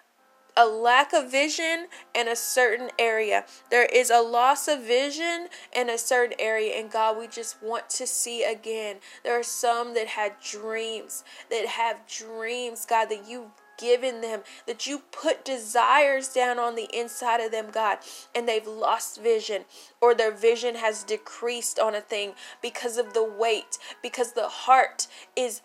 a 0.57 0.65
lack 0.65 1.13
of 1.13 1.31
vision 1.31 1.87
in 2.15 2.27
a 2.27 2.35
certain 2.35 2.89
area. 2.99 3.45
There 3.69 3.85
is 3.85 4.09
a 4.09 4.21
loss 4.21 4.67
of 4.67 4.81
vision 4.81 5.47
in 5.73 5.89
a 5.89 5.97
certain 5.97 6.37
area. 6.39 6.73
And 6.75 6.91
God, 6.91 7.17
we 7.17 7.27
just 7.27 7.61
want 7.61 7.89
to 7.91 8.07
see 8.07 8.43
again. 8.43 8.97
There 9.23 9.37
are 9.37 9.43
some 9.43 9.93
that 9.93 10.07
had 10.07 10.33
dreams, 10.41 11.23
that 11.49 11.65
have 11.67 12.07
dreams, 12.07 12.85
God, 12.85 13.09
that 13.09 13.27
you've 13.27 13.51
given 13.77 14.21
them, 14.21 14.41
that 14.67 14.85
you 14.85 15.01
put 15.11 15.43
desires 15.43 16.27
down 16.27 16.59
on 16.59 16.75
the 16.75 16.87
inside 16.93 17.39
of 17.39 17.51
them, 17.51 17.67
God, 17.71 17.97
and 18.35 18.47
they've 18.47 18.67
lost 18.67 19.19
vision 19.21 19.65
or 19.99 20.13
their 20.13 20.31
vision 20.31 20.75
has 20.75 21.03
decreased 21.03 21.79
on 21.79 21.95
a 21.95 22.01
thing 22.01 22.33
because 22.61 22.97
of 22.97 23.13
the 23.13 23.23
weight, 23.23 23.79
because 24.03 24.33
the 24.33 24.47
heart 24.47 25.07
is 25.35 25.61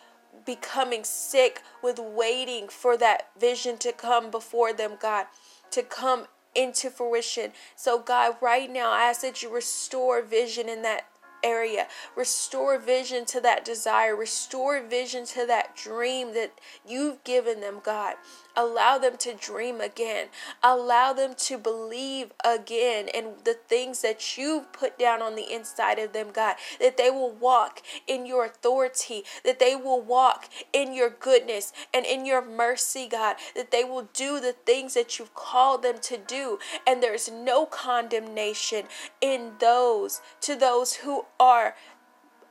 becoming 0.46 1.04
sick 1.04 1.62
with 1.82 1.98
waiting 1.98 2.68
for 2.68 2.96
that 2.96 3.28
vision 3.38 3.76
to 3.78 3.92
come 3.92 4.30
before 4.30 4.72
them, 4.72 4.92
God, 5.00 5.26
to 5.72 5.82
come 5.82 6.26
into 6.54 6.88
fruition. 6.88 7.52
So, 7.74 7.98
God, 7.98 8.37
right 8.40 8.70
now, 8.70 8.90
I 8.90 9.02
ask 9.02 9.20
that 9.22 9.42
you 9.42 9.52
restore 9.52 10.22
vision 10.22 10.68
in 10.68 10.82
that 10.82 11.06
area. 11.44 11.87
Restore 12.16 12.78
vision 12.78 13.24
to 13.26 13.40
that 13.40 13.64
desire. 13.64 14.16
Restore 14.16 14.82
vision 14.82 15.26
to 15.26 15.46
that 15.46 15.76
dream 15.76 16.35
that 16.35 16.52
you've 16.87 17.22
given 17.24 17.61
them, 17.61 17.80
God. 17.85 18.14
Allow 18.56 18.96
them 18.96 19.18
to 19.18 19.34
dream 19.34 19.82
again. 19.82 20.28
Allow 20.62 21.12
them 21.12 21.34
to 21.38 21.58
believe 21.58 22.32
again 22.42 23.08
in 23.08 23.34
the 23.44 23.52
things 23.54 24.00
that 24.00 24.38
you've 24.38 24.72
put 24.72 24.98
down 24.98 25.20
on 25.20 25.36
the 25.36 25.52
inside 25.52 25.98
of 25.98 26.14
them, 26.14 26.28
God. 26.32 26.56
That 26.80 26.96
they 26.96 27.10
will 27.10 27.32
walk 27.32 27.82
in 28.06 28.24
your 28.24 28.46
authority, 28.46 29.24
that 29.44 29.58
they 29.58 29.76
will 29.76 30.00
walk 30.00 30.48
in 30.72 30.94
your 30.94 31.10
goodness 31.10 31.74
and 31.92 32.06
in 32.06 32.24
your 32.24 32.42
mercy, 32.42 33.06
God. 33.06 33.36
That 33.54 33.72
they 33.72 33.84
will 33.84 34.08
do 34.14 34.40
the 34.40 34.52
things 34.52 34.94
that 34.94 35.18
you've 35.18 35.34
called 35.34 35.82
them 35.82 35.98
to 36.02 36.16
do. 36.16 36.58
And 36.86 37.02
there's 37.02 37.30
no 37.30 37.66
condemnation 37.66 38.84
in 39.20 39.52
those 39.60 40.22
to 40.40 40.56
those 40.56 40.94
who 40.94 41.26
are 41.38 41.74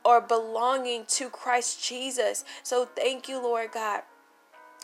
or 0.04 0.20
belonging 0.20 1.04
to 1.08 1.28
Christ 1.28 1.84
Jesus. 1.84 2.44
So 2.62 2.84
thank 2.84 3.28
you, 3.28 3.42
Lord 3.42 3.72
God 3.72 4.02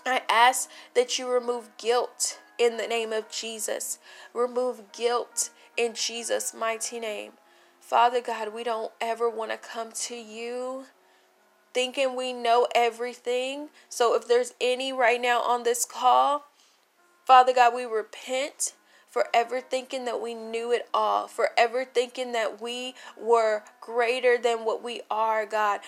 I 0.05 0.23
ask 0.29 0.69
that 0.95 1.19
you 1.19 1.29
remove 1.29 1.77
guilt 1.79 2.41
in 2.59 2.77
the 2.77 2.87
name 2.87 3.13
of 3.13 3.31
Jesus. 3.31 3.99
Remove 4.35 4.93
guilt 4.93 5.51
in 5.77 5.95
Jesus' 5.95 6.53
mighty 6.53 6.99
name. 6.99 7.33
Father 7.81 8.21
God, 8.21 8.53
we 8.53 8.65
don't 8.65 8.93
ever 9.01 9.29
want 9.29 9.51
to 9.51 9.57
come 9.57 9.93
to 9.93 10.15
you 10.15 10.85
thinking 11.73 12.15
we 12.17 12.33
know 12.33 12.67
everything. 12.75 13.69
So 13.89 14.15
if 14.15 14.29
there's 14.29 14.55
any 14.61 14.93
right 14.93 15.21
now 15.21 15.41
on 15.41 15.63
this 15.63 15.85
call, 15.85 16.47
Father 17.25 17.55
God, 17.55 17.75
we 17.75 17.85
repent 17.85 18.75
for 19.09 19.27
ever 19.35 19.61
thinking 19.61 20.05
that 20.07 20.21
we 20.21 20.35
knew 20.35 20.73
it 20.73 20.89
all, 20.93 21.29
for 21.29 21.51
ever 21.57 21.85
thinking 21.85 22.33
that 22.33 22.61
we 22.61 22.95
were 23.21 23.63
greater 23.81 24.39
than 24.39 24.65
what 24.65 24.83
we 24.83 25.03
are, 25.11 25.45
God 25.45 25.81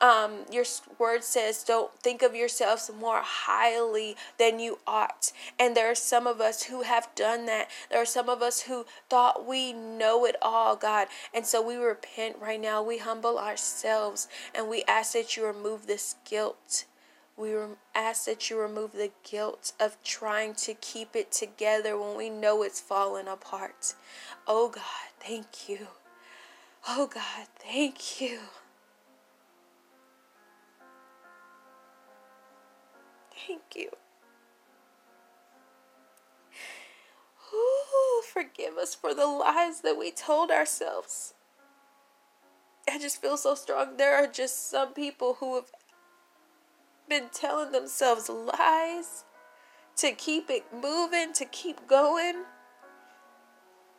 um, 0.00 0.44
your 0.50 0.64
word 0.98 1.24
says, 1.24 1.64
don't 1.64 1.92
think 2.00 2.22
of 2.22 2.34
yourselves 2.34 2.90
more 3.00 3.20
highly 3.22 4.16
than 4.38 4.60
you 4.60 4.78
ought. 4.86 5.32
And 5.58 5.76
there 5.76 5.90
are 5.90 5.96
some 5.96 6.26
of 6.26 6.40
us 6.40 6.64
who 6.64 6.82
have 6.82 7.08
done 7.14 7.46
that. 7.46 7.68
There 7.90 8.00
are 8.00 8.06
some 8.06 8.28
of 8.28 8.42
us 8.42 8.62
who 8.62 8.86
thought 9.10 9.46
we 9.46 9.72
know 9.72 10.24
it 10.24 10.36
all, 10.40 10.76
God. 10.76 11.08
And 11.34 11.44
so 11.44 11.60
we 11.66 11.76
repent 11.76 12.36
right 12.40 12.60
now. 12.60 12.82
We 12.82 12.98
humble 12.98 13.38
ourselves 13.38 14.28
and 14.54 14.68
we 14.68 14.84
ask 14.86 15.14
that 15.14 15.36
you 15.36 15.44
remove 15.44 15.86
this 15.86 16.14
guilt. 16.24 16.84
We 17.36 17.54
ask 17.94 18.24
that 18.26 18.50
you 18.50 18.60
remove 18.60 18.92
the 18.92 19.12
guilt 19.22 19.72
of 19.78 19.96
trying 20.02 20.54
to 20.54 20.74
keep 20.74 21.14
it 21.14 21.30
together 21.30 21.96
when 21.98 22.16
we 22.16 22.30
know 22.30 22.62
it's 22.62 22.80
falling 22.80 23.28
apart. 23.28 23.94
Oh 24.46 24.68
God, 24.68 24.82
thank 25.20 25.68
you. 25.68 25.86
Oh 26.88 27.06
God, 27.06 27.46
thank 27.60 28.20
you. 28.20 28.40
Thank 33.48 33.62
you. 33.76 33.88
Ooh, 37.54 38.22
forgive 38.30 38.76
us 38.76 38.94
for 38.94 39.14
the 39.14 39.26
lies 39.26 39.80
that 39.80 39.98
we 39.98 40.10
told 40.10 40.50
ourselves. 40.50 41.32
I 42.90 42.98
just 42.98 43.22
feel 43.22 43.38
so 43.38 43.54
strong. 43.54 43.96
There 43.96 44.14
are 44.16 44.26
just 44.26 44.70
some 44.70 44.92
people 44.92 45.38
who 45.40 45.54
have 45.54 45.70
been 47.08 47.30
telling 47.32 47.72
themselves 47.72 48.28
lies 48.28 49.24
to 49.96 50.12
keep 50.12 50.50
it 50.50 50.66
moving, 50.70 51.32
to 51.32 51.46
keep 51.46 51.86
going. 51.86 52.44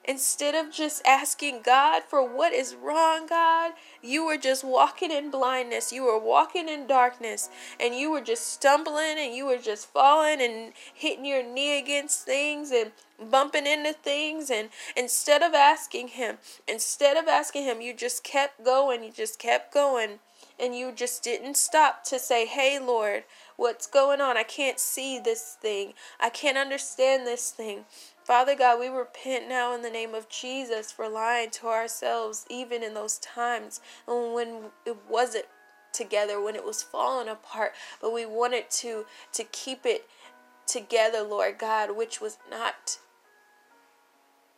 Instead 0.06 0.56
of 0.56 0.72
just 0.72 1.06
asking 1.06 1.62
God 1.62 2.04
for 2.04 2.24
what 2.24 2.54
is 2.54 2.76
wrong, 2.76 3.28
God, 3.28 3.74
you 4.02 4.26
were 4.26 4.38
just 4.38 4.64
walking 4.64 5.12
in 5.12 5.30
blindness. 5.30 5.92
You 5.92 6.04
were 6.04 6.18
walking 6.18 6.68
in 6.70 6.88
darkness 6.88 7.50
and 7.80 7.94
you 7.94 8.10
were 8.10 8.22
just 8.22 8.48
stumbling 8.48 9.18
and 9.20 9.36
you 9.36 9.46
were 9.46 9.58
just 9.58 9.92
falling 9.92 10.42
and 10.42 10.74
hitting 10.94 11.26
your 11.26 11.44
knee 11.44 11.78
against 11.78 12.24
things 12.26 12.72
and 12.72 12.92
bumping 13.30 13.68
into 13.68 13.94
things. 13.94 14.50
And 14.50 14.70
instead 14.96 15.44
of 15.44 15.54
asking 15.54 16.10
Him, 16.10 16.38
instead 16.68 17.18
of 17.18 17.28
asking 17.28 17.66
Him, 17.66 17.82
you 17.82 17.94
just 17.94 18.24
kept 18.24 18.64
going. 18.64 19.04
You 19.04 19.12
just 19.12 19.38
kept 19.38 19.74
going 19.74 20.20
and 20.60 20.76
you 20.76 20.92
just 20.92 21.24
didn't 21.24 21.56
stop 21.56 22.04
to 22.06 22.20
say, 22.20 22.46
Hey, 22.46 22.80
Lord, 22.80 23.24
what's 23.58 23.88
going 23.88 24.22
on? 24.22 24.38
I 24.38 24.44
can't 24.44 24.80
see 24.80 25.20
this 25.20 25.58
thing. 25.62 25.94
I 26.20 26.30
can't 26.30 26.58
understand 26.58 27.26
this 27.26 27.52
thing. 27.52 27.86
Father 28.30 28.54
God, 28.54 28.80
we 28.80 28.89
repent 28.89 29.50
now 29.50 29.74
in 29.74 29.82
the 29.82 29.89
name 29.89 30.13
of 30.13 30.30
Jesus 30.30 30.92
for 30.92 31.10
lying 31.10 31.50
to 31.50 31.65
ourselves, 31.65 32.46
even 32.48 32.84
in 32.84 32.94
those 32.94 33.18
times 33.18 33.82
when 34.06 34.65
it 34.86 34.96
wasn't 35.10 35.48
together, 35.94 36.39
when 36.39 36.56
it 36.56 36.63
was 36.63 36.84
falling 36.84 37.28
apart, 37.28 37.72
but 38.00 38.13
we 38.13 38.28
wanted 38.28 38.70
to 38.70 39.08
to 39.32 39.44
keep 39.46 39.84
it 39.84 40.08
together, 40.68 41.24
Lord 41.24 41.58
God, 41.58 41.98
which 41.98 42.22
was 42.22 42.38
not 42.52 43.00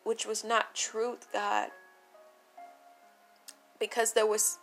which 0.03 0.25
was 0.25 0.43
not 0.43 0.75
truth, 0.75 1.27
God. 1.31 1.69
Because 3.79 4.12
there 4.12 4.27
was 4.27 4.57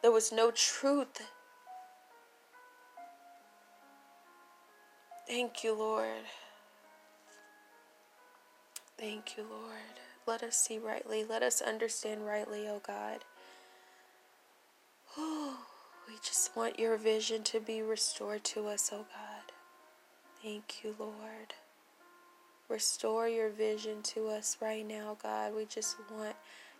there 0.00 0.10
was 0.10 0.32
no 0.32 0.50
truth. 0.50 1.20
Thank 5.28 5.62
you, 5.62 5.74
Lord. 5.74 6.24
Thank 9.00 9.38
you, 9.38 9.44
Lord. 9.50 9.96
Let 10.26 10.42
us 10.42 10.58
see 10.58 10.78
rightly. 10.78 11.24
Let 11.24 11.42
us 11.42 11.62
understand 11.62 12.26
rightly, 12.26 12.68
O 12.68 12.74
oh 12.74 12.82
God. 12.86 13.24
we 16.06 16.16
just 16.22 16.54
want 16.54 16.78
your 16.78 16.98
vision 16.98 17.42
to 17.44 17.60
be 17.60 17.80
restored 17.80 18.44
to 18.44 18.66
us, 18.66 18.90
O 18.92 18.96
oh 18.96 19.06
God. 19.14 19.52
Thank 20.42 20.84
you, 20.84 20.94
Lord. 20.98 21.54
Restore 22.68 23.26
your 23.26 23.48
vision 23.48 24.02
to 24.02 24.28
us 24.28 24.58
right 24.60 24.86
now, 24.86 25.16
God. 25.22 25.54
We 25.56 25.64
just 25.64 25.96
want 26.14 26.36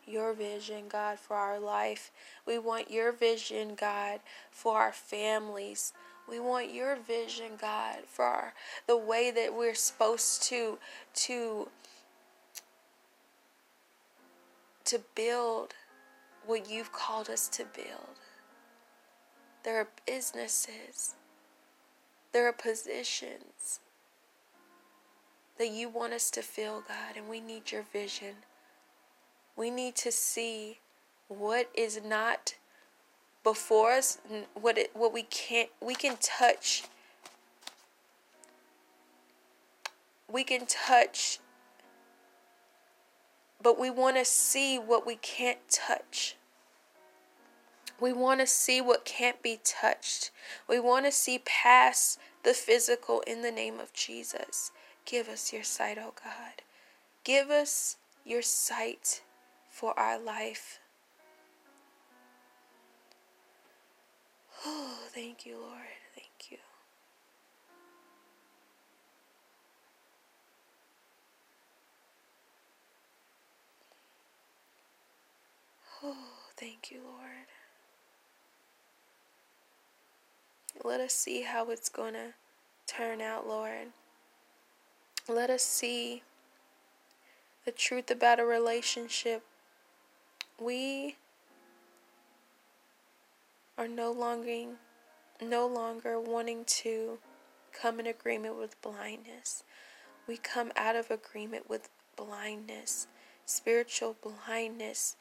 your 0.07 0.35
vision, 0.35 0.89
God, 0.91 1.19
for 1.19 1.37
our 1.37 1.59
life. 1.59 2.11
We 2.47 2.59
want 2.59 2.91
your 2.91 3.13
vision, 3.13 3.77
God, 3.77 4.21
for 4.51 4.77
our 4.77 4.93
families. 4.93 5.95
We 6.29 6.39
want 6.39 6.73
your 6.73 6.97
vision, 6.97 7.53
God, 7.59 8.01
for 8.07 8.27
our, 8.27 8.55
the 8.87 8.99
way 8.99 9.31
that 9.31 9.55
we're 9.57 9.75
supposed 9.75 10.43
to 10.45 10.79
to 11.15 11.69
to 14.91 15.01
build 15.15 15.75
what 16.45 16.69
you've 16.69 16.93
called 16.93 17.31
us 17.31 17.47
to 17.47 17.65
build. 17.65 18.19
There 19.63 19.79
are 19.79 19.89
businesses, 20.05 21.15
there 22.33 22.49
are 22.49 22.53
positions 22.53 23.79
that 25.59 25.71
you 25.71 25.89
want 25.89 26.13
us 26.13 26.29
to 26.33 26.43
fill, 26.43 26.83
God, 26.89 27.17
and 27.17 27.29
we 27.29 27.39
need 27.39 27.71
your 27.71 27.85
vision. 27.93 28.35
We 29.57 29.71
need 29.71 29.95
to 29.97 30.11
see 30.11 30.81
what 31.29 31.71
is 31.73 32.01
not 32.05 32.55
before 33.45 33.93
us, 33.93 34.19
what 34.55 34.77
it, 34.77 34.91
what 34.93 35.13
we 35.13 35.23
can't 35.23 35.69
we 35.81 35.95
can 35.95 36.17
touch. 36.21 36.83
We 40.33 40.43
can 40.43 40.67
touch 40.67 41.39
but 43.63 43.79
we 43.79 43.91
want 43.91 44.17
to 44.17 44.25
see 44.25 44.79
what 44.79 45.07
we 45.07 45.17
can't 45.17 45.59
touch. 45.69 46.37
We 48.01 48.13
want 48.13 48.41
to 48.41 48.47
see 48.47 48.81
what 48.81 49.05
can't 49.05 49.43
be 49.43 49.61
touched. 49.63 50.31
We 50.69 50.81
want 50.81 51.05
to 51.05 51.13
see 51.13 51.43
past 51.45 52.19
the 52.45 52.55
physical 52.55 53.21
in 53.27 53.43
the 53.43 53.51
name 53.51 53.79
of 53.79 53.93
Jesus. 53.93 54.73
Give 55.05 55.29
us 55.29 55.53
your 55.53 55.65
sight, 55.65 55.99
oh 56.01 56.15
God. 56.23 56.63
Give 57.25 57.51
us 57.51 57.99
your 58.25 58.43
sight 58.43 59.23
for 59.69 59.99
our 59.99 60.19
life. 60.19 60.81
Oh, 64.65 64.99
thank 65.15 65.45
you, 65.45 65.59
Lord. 65.59 65.81
Thank 66.15 66.30
Oh, 76.03 76.17
thank 76.57 76.91
you, 76.91 77.01
Lord. 77.05 77.47
Let 80.83 81.01
us 81.01 81.13
see 81.13 81.43
how 81.43 81.71
it's 81.71 81.91
going 81.91 82.15
to 82.15 82.33
turn 82.87 83.21
out, 83.21 83.47
Lord. 83.47 83.89
Let 85.29 85.51
us 85.51 85.63
see 85.63 86.23
the 87.67 87.71
truth 87.71 88.11
about 88.11 88.41
a 88.41 88.47
relationship. 88.47 89.43
We 90.59 91.17
are 93.77 93.89
no 93.89 94.11
longer 94.11 94.77
no 95.43 95.67
longer 95.67 96.19
wanting 96.19 96.65
to 96.67 97.19
come 97.73 98.01
in 98.01 98.07
agreement 98.07 98.59
with 98.59 98.81
blindness. 98.81 99.65
We 100.27 100.39
come 100.39 100.73
out 100.77 100.97
of 100.97 101.11
agreement 101.11 101.69
with 101.69 101.89
blindness, 102.17 103.07
spiritual 103.45 104.17
blindness 104.23 105.17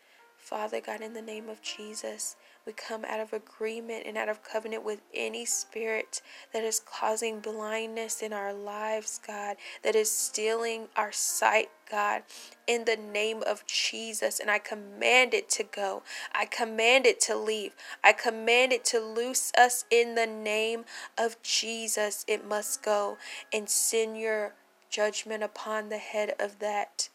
Father 0.49 0.81
God, 0.81 1.01
in 1.01 1.13
the 1.13 1.21
name 1.21 1.47
of 1.47 1.62
Jesus, 1.62 2.35
we 2.65 2.73
come 2.73 3.05
out 3.05 3.19
of 3.19 3.33
agreement 3.33 4.05
and 4.07 4.17
out 4.17 4.29
of 4.29 4.41
covenant 4.43 4.83
with 4.83 4.99
any 5.13 5.45
spirit 5.45 6.23
that 6.53 6.63
is 6.63 6.79
causing 6.79 7.39
blindness 7.39 8.23
in 8.23 8.33
our 8.33 8.51
lives, 8.51 9.21
God, 9.27 9.57
that 9.83 9.95
is 9.95 10.09
stealing 10.12 10.88
our 10.95 11.12
sight, 11.12 11.69
God, 11.91 12.23
in 12.65 12.85
the 12.85 12.95
name 12.95 13.43
of 13.45 13.63
Jesus. 13.67 14.39
And 14.39 14.49
I 14.49 14.57
command 14.57 15.35
it 15.35 15.49
to 15.49 15.63
go. 15.63 16.01
I 16.33 16.45
command 16.45 17.05
it 17.05 17.21
to 17.21 17.38
leave. 17.38 17.75
I 18.03 18.12
command 18.12 18.73
it 18.73 18.83
to 18.85 18.99
loose 18.99 19.51
us 19.55 19.85
in 19.91 20.15
the 20.15 20.25
name 20.25 20.85
of 21.15 21.39
Jesus. 21.43 22.25
It 22.27 22.43
must 22.43 22.81
go 22.81 23.19
and 23.53 23.69
send 23.69 24.17
your 24.17 24.55
judgment 24.89 25.43
upon 25.43 25.89
the 25.89 25.99
head 25.99 26.33
of 26.39 26.57
that 26.57 27.09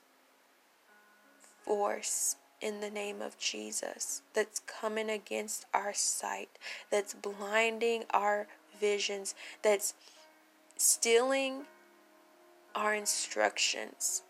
force 1.65 2.37
in 2.61 2.81
the 2.81 2.91
name 2.91 3.21
of 3.21 3.39
Jesus 3.39 4.23
that's 4.33 4.61
coming 4.61 5.11
against 5.11 5.67
our 5.75 5.93
sight, 5.93 6.49
that's 6.91 7.15
blinding 7.15 8.05
our 8.11 8.47
visions, 8.81 9.35
that's 9.63 9.95
stealing 10.77 11.63
our 12.75 12.95
instructions. 12.95 14.23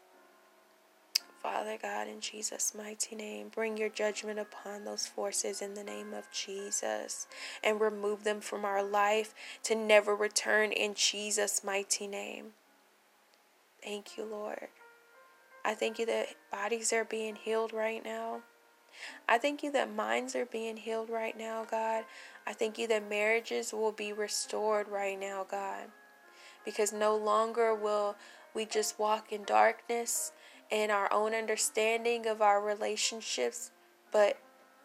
Father 1.43 1.77
God, 1.81 2.09
in 2.09 2.21
Jesus' 2.21 2.75
mighty 2.75 3.15
name, 3.15 3.51
bring 3.55 3.77
your 3.77 3.91
judgment 3.91 4.39
upon 4.39 4.85
those 4.85 5.07
forces 5.07 5.61
in 5.61 5.75
the 5.75 5.85
name 5.85 6.15
of 6.15 6.31
Jesus 6.33 7.27
and 7.63 7.83
remove 7.83 8.25
them 8.25 8.41
from 8.41 8.65
our 8.65 8.83
life 8.83 9.35
to 9.65 9.75
never 9.75 10.17
return 10.17 10.73
in 10.73 10.95
Jesus' 10.95 11.63
mighty 11.63 12.07
name. 12.07 12.53
Thank 13.83 14.17
you, 14.17 14.25
Lord. 14.25 14.69
I 15.65 15.75
thank 15.75 15.99
you 15.99 16.07
that 16.07 16.29
bodies 16.53 16.93
are 16.93 17.05
being 17.05 17.37
healed 17.37 17.73
right 17.73 18.05
now. 18.05 18.43
I 19.29 19.39
thank 19.39 19.63
you 19.63 19.73
that 19.73 19.95
minds 19.95 20.37
are 20.37 20.47
being 20.47 20.77
healed 20.77 21.11
right 21.11 21.37
now, 21.37 21.65
God. 21.65 22.05
I 22.47 22.53
thank 22.53 22.79
you 22.79 22.87
that 22.89 23.09
marriages 23.09 23.73
will 23.73 23.93
be 23.93 24.13
restored 24.13 24.89
right 24.89 25.19
now, 25.19 25.47
God. 25.51 25.87
Because 26.65 26.93
no 26.93 27.17
longer 27.17 27.75
will 27.75 28.17
we 28.55 28.67
just 28.67 28.99
walk 28.99 29.33
in 29.33 29.45
darkness 29.45 30.33
and 30.71 30.93
our 30.93 31.13
own 31.13 31.35
understanding 31.35 32.27
of 32.27 32.43
our 32.43 32.61
relationships, 32.61 33.71
but 34.13 34.39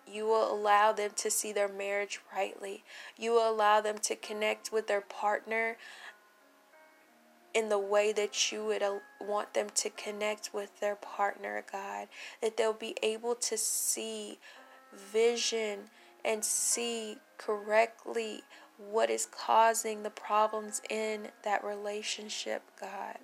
you 0.07 0.25
will 0.25 0.51
allow 0.51 0.91
them 0.91 1.11
to 1.15 1.29
see 1.29 1.51
their 1.51 1.67
marriage 1.67 2.19
rightly. 2.35 2.83
You 3.17 3.31
will 3.31 3.49
allow 3.49 3.81
them 3.81 3.97
to 3.99 4.15
connect 4.15 4.71
with 4.71 4.87
their 4.87 5.01
partner 5.01 5.77
in 7.53 7.69
the 7.69 7.79
way 7.79 8.11
that 8.13 8.51
you 8.51 8.65
would 8.65 8.83
uh, 8.83 8.99
want 9.19 9.53
them 9.53 9.67
to 9.75 9.89
connect 9.89 10.51
with 10.53 10.79
their 10.79 10.95
partner, 10.95 11.63
God. 11.71 12.07
That 12.41 12.57
they'll 12.57 12.73
be 12.73 12.95
able 13.01 13.35
to 13.35 13.57
see 13.57 14.39
vision 14.93 15.79
and 16.23 16.43
see 16.43 17.17
correctly 17.37 18.43
what 18.77 19.09
is 19.09 19.25
causing 19.25 20.03
the 20.03 20.09
problems 20.09 20.81
in 20.89 21.29
that 21.43 21.63
relationship, 21.63 22.63
God. 22.79 23.17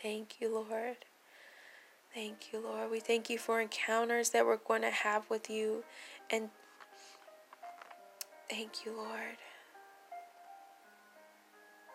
Thank 0.00 0.40
you, 0.40 0.54
Lord. 0.54 0.96
Thank 2.14 2.52
you, 2.52 2.60
Lord. 2.60 2.90
We 2.90 3.00
thank 3.00 3.28
you 3.28 3.38
for 3.38 3.60
encounters 3.60 4.30
that 4.30 4.46
we're 4.46 4.56
going 4.56 4.82
to 4.82 4.90
have 4.90 5.28
with 5.28 5.50
you. 5.50 5.84
And 6.30 6.50
thank 8.48 8.84
you, 8.84 8.96
Lord. 8.96 9.36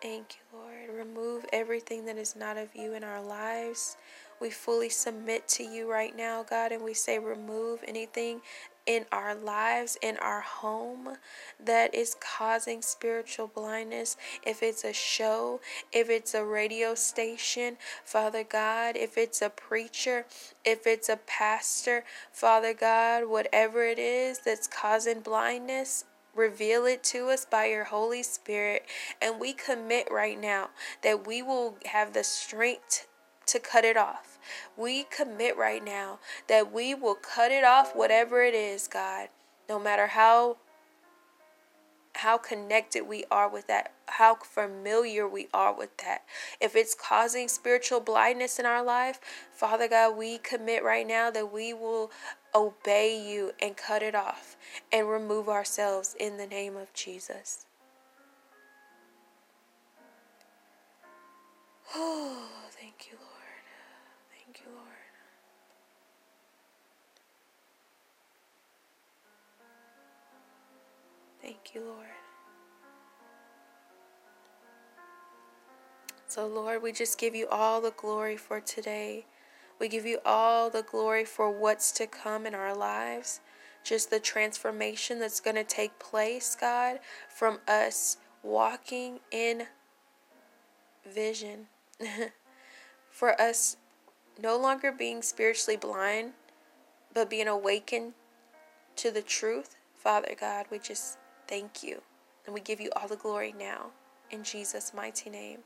Thank 0.02 0.34
you, 0.34 0.58
Lord. 0.58 1.06
Remove 1.06 1.46
everything 1.52 2.06
that 2.06 2.18
is 2.18 2.34
not 2.34 2.58
of 2.58 2.74
you 2.74 2.92
in 2.94 3.04
our 3.04 3.22
lives. 3.22 3.96
We 4.40 4.50
fully 4.50 4.88
submit 4.88 5.46
to 5.50 5.62
you 5.62 5.88
right 5.88 6.16
now, 6.16 6.42
God, 6.42 6.72
and 6.72 6.82
we 6.82 6.92
say, 6.92 7.20
remove 7.20 7.84
anything 7.86 8.40
in 8.84 9.06
our 9.12 9.36
lives, 9.36 9.96
in 10.02 10.16
our 10.16 10.40
home, 10.40 11.18
that 11.64 11.94
is 11.94 12.16
causing 12.18 12.82
spiritual 12.82 13.46
blindness. 13.46 14.16
If 14.44 14.60
it's 14.64 14.82
a 14.82 14.92
show, 14.92 15.60
if 15.92 16.10
it's 16.10 16.34
a 16.34 16.44
radio 16.44 16.96
station, 16.96 17.76
Father 18.04 18.42
God, 18.42 18.96
if 18.96 19.16
it's 19.16 19.40
a 19.40 19.50
preacher, 19.50 20.26
if 20.64 20.84
it's 20.84 21.08
a 21.08 21.20
pastor, 21.28 22.02
Father 22.32 22.74
God, 22.74 23.28
whatever 23.28 23.84
it 23.84 24.00
is 24.00 24.40
that's 24.40 24.66
causing 24.66 25.20
blindness, 25.20 26.06
Reveal 26.34 26.86
it 26.86 27.04
to 27.04 27.28
us 27.28 27.44
by 27.44 27.66
your 27.66 27.84
Holy 27.84 28.22
Spirit. 28.22 28.86
And 29.20 29.38
we 29.38 29.52
commit 29.52 30.10
right 30.10 30.40
now 30.40 30.70
that 31.02 31.26
we 31.26 31.42
will 31.42 31.76
have 31.86 32.12
the 32.14 32.24
strength 32.24 33.06
to 33.46 33.58
cut 33.58 33.84
it 33.84 33.96
off. 33.96 34.38
We 34.76 35.04
commit 35.04 35.56
right 35.56 35.84
now 35.84 36.18
that 36.48 36.72
we 36.72 36.94
will 36.94 37.14
cut 37.14 37.52
it 37.52 37.64
off, 37.64 37.94
whatever 37.94 38.42
it 38.42 38.54
is, 38.54 38.88
God, 38.88 39.28
no 39.68 39.78
matter 39.78 40.08
how 40.08 40.56
how 42.16 42.36
connected 42.36 43.06
we 43.06 43.24
are 43.30 43.48
with 43.48 43.66
that, 43.68 43.92
how 44.06 44.34
familiar 44.34 45.26
we 45.26 45.48
are 45.54 45.74
with 45.74 45.96
that. 45.98 46.22
If 46.60 46.76
it's 46.76 46.94
causing 46.94 47.48
spiritual 47.48 48.00
blindness 48.00 48.58
in 48.58 48.66
our 48.66 48.84
life, 48.84 49.18
Father 49.52 49.88
God, 49.88 50.16
we 50.16 50.38
commit 50.38 50.84
right 50.84 51.06
now 51.06 51.30
that 51.30 51.52
we 51.52 51.72
will 51.72 52.10
obey 52.54 53.18
you 53.30 53.52
and 53.60 53.76
cut 53.76 54.02
it 54.02 54.14
off 54.14 54.56
and 54.92 55.08
remove 55.08 55.48
ourselves 55.48 56.16
in 56.18 56.36
the 56.36 56.46
name 56.46 56.76
of 56.76 56.92
Jesus. 56.94 57.66
Oh, 61.94 62.48
thank 62.70 63.08
you, 63.10 63.18
Lord. 63.18 63.30
Thank 64.44 64.60
you, 64.64 64.72
Lord. 64.72 64.88
Thank 71.42 71.74
you, 71.74 71.82
Lord. 71.82 72.06
So, 76.26 76.46
Lord, 76.46 76.82
we 76.82 76.92
just 76.92 77.18
give 77.18 77.34
you 77.34 77.46
all 77.48 77.80
the 77.80 77.90
glory 77.92 78.36
for 78.36 78.60
today. 78.60 79.26
We 79.82 79.88
give 79.88 80.06
you 80.06 80.20
all 80.24 80.70
the 80.70 80.84
glory 80.84 81.24
for 81.24 81.50
what's 81.50 81.90
to 81.92 82.06
come 82.06 82.46
in 82.46 82.54
our 82.54 82.72
lives. 82.72 83.40
Just 83.82 84.10
the 84.10 84.20
transformation 84.20 85.18
that's 85.18 85.40
going 85.40 85.56
to 85.56 85.64
take 85.64 85.98
place, 85.98 86.54
God, 86.54 87.00
from 87.28 87.58
us 87.66 88.18
walking 88.44 89.18
in 89.32 89.64
vision. 91.04 91.66
for 93.10 93.40
us 93.40 93.76
no 94.40 94.56
longer 94.56 94.92
being 94.92 95.20
spiritually 95.20 95.76
blind, 95.76 96.34
but 97.12 97.28
being 97.28 97.48
awakened 97.48 98.12
to 98.94 99.10
the 99.10 99.20
truth. 99.20 99.74
Father 99.96 100.36
God, 100.38 100.66
we 100.70 100.78
just 100.78 101.18
thank 101.48 101.82
you. 101.82 102.02
And 102.46 102.54
we 102.54 102.60
give 102.60 102.80
you 102.80 102.90
all 102.94 103.08
the 103.08 103.16
glory 103.16 103.52
now. 103.58 103.86
In 104.30 104.44
Jesus' 104.44 104.94
mighty 104.94 105.28
name. 105.28 105.58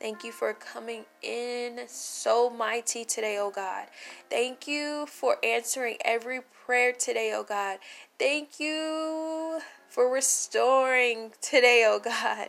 Thank 0.00 0.24
you 0.24 0.32
for 0.32 0.52
coming 0.52 1.04
in 1.22 1.80
so 1.88 2.50
mighty 2.50 3.04
today, 3.04 3.38
oh 3.40 3.50
God. 3.50 3.86
Thank 4.28 4.68
you 4.68 5.06
for 5.06 5.36
answering 5.44 5.96
every 6.04 6.40
prayer 6.66 6.92
today, 6.92 7.32
oh 7.34 7.44
God. 7.44 7.78
Thank 8.18 8.60
you 8.60 9.60
for 9.88 10.12
restoring 10.12 11.32
today, 11.40 11.84
oh 11.88 11.98
God. 11.98 12.48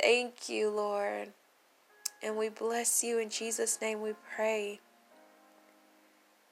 Thank 0.00 0.48
you, 0.48 0.70
Lord. 0.70 1.32
And 2.22 2.36
we 2.36 2.48
bless 2.48 3.04
you 3.04 3.18
in 3.18 3.30
Jesus' 3.30 3.80
name 3.80 4.00
we 4.00 4.14
pray. 4.34 4.80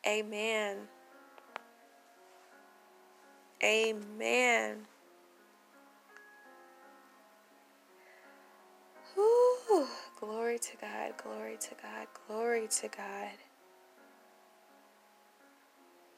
Amen. 0.07 0.77
Amen. 3.63 4.87
To 10.63 10.77
God, 10.81 11.13
glory 11.23 11.57
to 11.61 11.71
God, 11.83 12.07
glory 12.27 12.69
to 12.81 12.89
God. 12.89 13.37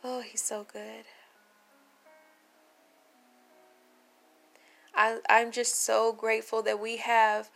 Oh, 0.03 0.21
He's 0.21 0.43
so 0.43 0.67
good. 0.71 1.05
I, 4.95 5.19
I'm 5.29 5.51
just 5.51 5.85
so 5.85 6.13
grateful 6.13 6.63
that 6.63 6.79
we 6.79 6.99
have 6.99 7.51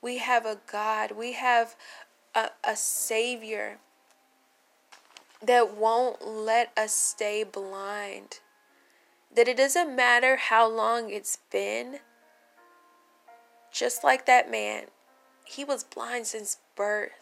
we 0.00 0.18
have 0.18 0.46
a 0.46 0.58
God, 0.70 1.12
we 1.12 1.32
have 1.32 1.74
a, 2.34 2.50
a 2.62 2.76
Savior 2.76 3.78
that 5.42 5.76
won't 5.76 6.26
let 6.26 6.72
us 6.76 6.92
stay 6.92 7.42
blind. 7.42 8.40
That 9.34 9.48
it 9.48 9.56
doesn't 9.56 9.94
matter 9.94 10.36
how 10.36 10.68
long 10.68 11.10
it's 11.10 11.38
been, 11.50 11.98
just 13.72 14.04
like 14.04 14.24
that 14.26 14.50
man, 14.50 14.84
he 15.48 15.64
was 15.64 15.82
blind 15.82 16.26
since 16.26 16.58
birth. 16.76 17.12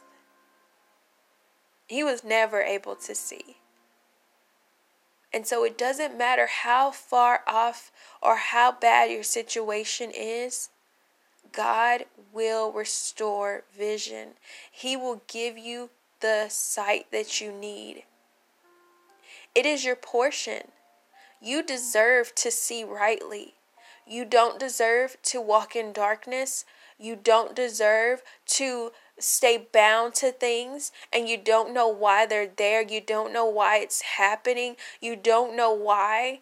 He 1.86 2.02
was 2.02 2.24
never 2.24 2.60
able 2.60 2.96
to 2.96 3.14
see. 3.14 3.58
And 5.32 5.46
so 5.46 5.64
it 5.64 5.78
doesn't 5.78 6.18
matter 6.18 6.46
how 6.46 6.90
far 6.90 7.42
off 7.46 7.92
or 8.20 8.36
how 8.36 8.72
bad 8.72 9.10
your 9.10 9.22
situation 9.22 10.10
is, 10.12 10.70
God 11.52 12.06
will 12.32 12.72
restore 12.72 13.62
vision. 13.76 14.30
He 14.72 14.96
will 14.96 15.22
give 15.28 15.56
you 15.56 15.90
the 16.20 16.46
sight 16.48 17.06
that 17.12 17.40
you 17.40 17.52
need. 17.52 18.04
It 19.54 19.66
is 19.66 19.84
your 19.84 19.96
portion. 19.96 20.72
You 21.40 21.62
deserve 21.62 22.34
to 22.36 22.50
see 22.50 22.82
rightly. 22.82 23.54
You 24.04 24.24
don't 24.24 24.58
deserve 24.58 25.16
to 25.24 25.40
walk 25.40 25.76
in 25.76 25.92
darkness. 25.92 26.64
You 26.98 27.16
don't 27.16 27.54
deserve 27.54 28.22
to 28.46 28.92
stay 29.18 29.66
bound 29.72 30.14
to 30.14 30.30
things 30.30 30.92
and 31.12 31.28
you 31.28 31.37
don't 31.37 31.72
know 31.72 31.88
why 31.88 32.26
they're 32.26 32.50
there. 32.54 32.82
You 32.82 33.00
don't 33.00 33.32
know 33.32 33.46
why 33.46 33.78
it's 33.78 34.02
happening. 34.02 34.76
You 35.00 35.16
don't 35.16 35.56
know 35.56 35.72
why. 35.72 36.40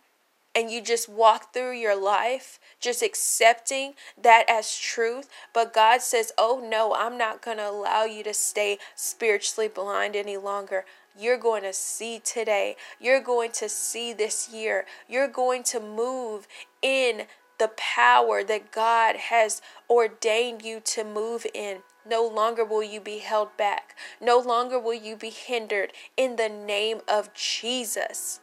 And 0.56 0.70
you 0.70 0.80
just 0.80 1.08
walk 1.08 1.52
through 1.52 1.72
your 1.72 2.00
life 2.00 2.60
just 2.78 3.02
accepting 3.02 3.94
that 4.20 4.44
as 4.48 4.78
truth. 4.78 5.28
But 5.52 5.74
God 5.74 6.00
says, 6.00 6.32
Oh 6.38 6.64
no, 6.64 6.94
I'm 6.94 7.18
not 7.18 7.42
going 7.42 7.56
to 7.56 7.68
allow 7.68 8.04
you 8.04 8.22
to 8.22 8.34
stay 8.34 8.78
spiritually 8.94 9.68
blind 9.68 10.14
any 10.14 10.36
longer 10.36 10.84
you're 11.18 11.38
going 11.38 11.62
to 11.62 11.72
see 11.72 12.18
today. 12.18 12.76
You're 13.00 13.20
going 13.20 13.52
to 13.52 13.68
see 13.68 14.12
this 14.12 14.48
year. 14.52 14.84
You're 15.08 15.28
going 15.28 15.62
to 15.64 15.80
move 15.80 16.48
in 16.82 17.26
the 17.58 17.70
power 17.76 18.42
that 18.44 18.72
God 18.72 19.16
has 19.16 19.62
ordained 19.88 20.62
you 20.62 20.80
to 20.80 21.04
move 21.04 21.46
in. 21.54 21.78
No 22.06 22.26
longer 22.26 22.64
will 22.64 22.82
you 22.82 23.00
be 23.00 23.18
held 23.18 23.56
back. 23.56 23.96
No 24.20 24.38
longer 24.38 24.78
will 24.78 24.94
you 24.94 25.16
be 25.16 25.30
hindered 25.30 25.92
in 26.16 26.36
the 26.36 26.48
name 26.48 27.00
of 27.08 27.32
Jesus. 27.32 28.40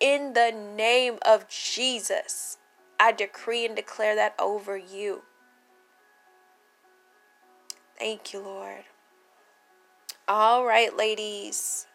In 0.00 0.32
the 0.32 0.50
name 0.50 1.18
of 1.26 1.48
Jesus, 1.48 2.58
I 2.98 3.12
decree 3.12 3.66
and 3.66 3.76
declare 3.76 4.16
that 4.16 4.34
over 4.38 4.76
you. 4.76 5.22
Thank 7.98 8.32
you, 8.32 8.40
Lord. 8.40 8.84
All 10.26 10.64
right, 10.64 10.96
ladies. 10.96 11.86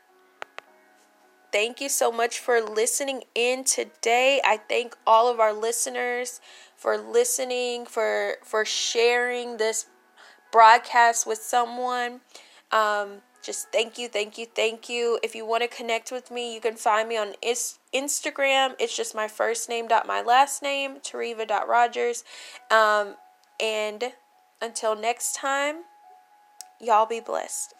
Thank 1.52 1.80
you 1.80 1.90
so 1.90 2.12
much 2.12 2.40
for 2.40 2.62
listening 2.62 3.24
in 3.34 3.64
today. 3.64 4.42
I 4.44 4.58
thank 4.58 4.98
all 5.08 5.30
of 5.32 5.40
our 5.40 5.54
listeners 5.54 6.42
for 6.76 6.98
listening, 6.98 7.86
for 7.86 8.36
for 8.44 8.66
sharing 8.66 9.58
this 9.58 9.86
broadcast 10.52 11.26
with 11.26 11.40
someone. 11.40 12.22
Um, 12.72 13.22
just 13.42 13.72
thank 13.72 13.98
you, 13.98 14.10
thank 14.10 14.38
you, 14.38 14.46
thank 14.46 14.90
you. 14.90 15.20
If 15.24 15.36
you 15.36 15.46
want 15.46 15.64
to 15.64 15.70
connect 15.70 16.12
with 16.12 16.32
me, 16.32 16.54
you 16.54 16.60
can 16.62 16.76
find 16.76 17.08
me 17.08 17.18
on 17.18 17.34
is- 17.42 17.80
Instagram. 17.94 18.76
It's 18.80 18.96
just 18.96 19.16
my 19.16 19.28
first 19.30 19.70
name 19.70 19.88
dot 19.88 20.06
my 20.06 20.22
last 20.22 20.62
name, 20.62 20.98
Tariva 21.00 21.48
dot 21.48 21.68
Rogers. 21.68 22.26
Um, 22.70 23.16
and 23.60 24.14
until 24.62 24.96
next 24.96 25.36
time, 25.36 25.84
y'all 26.82 27.06
be 27.06 27.22
blessed. 27.22 27.74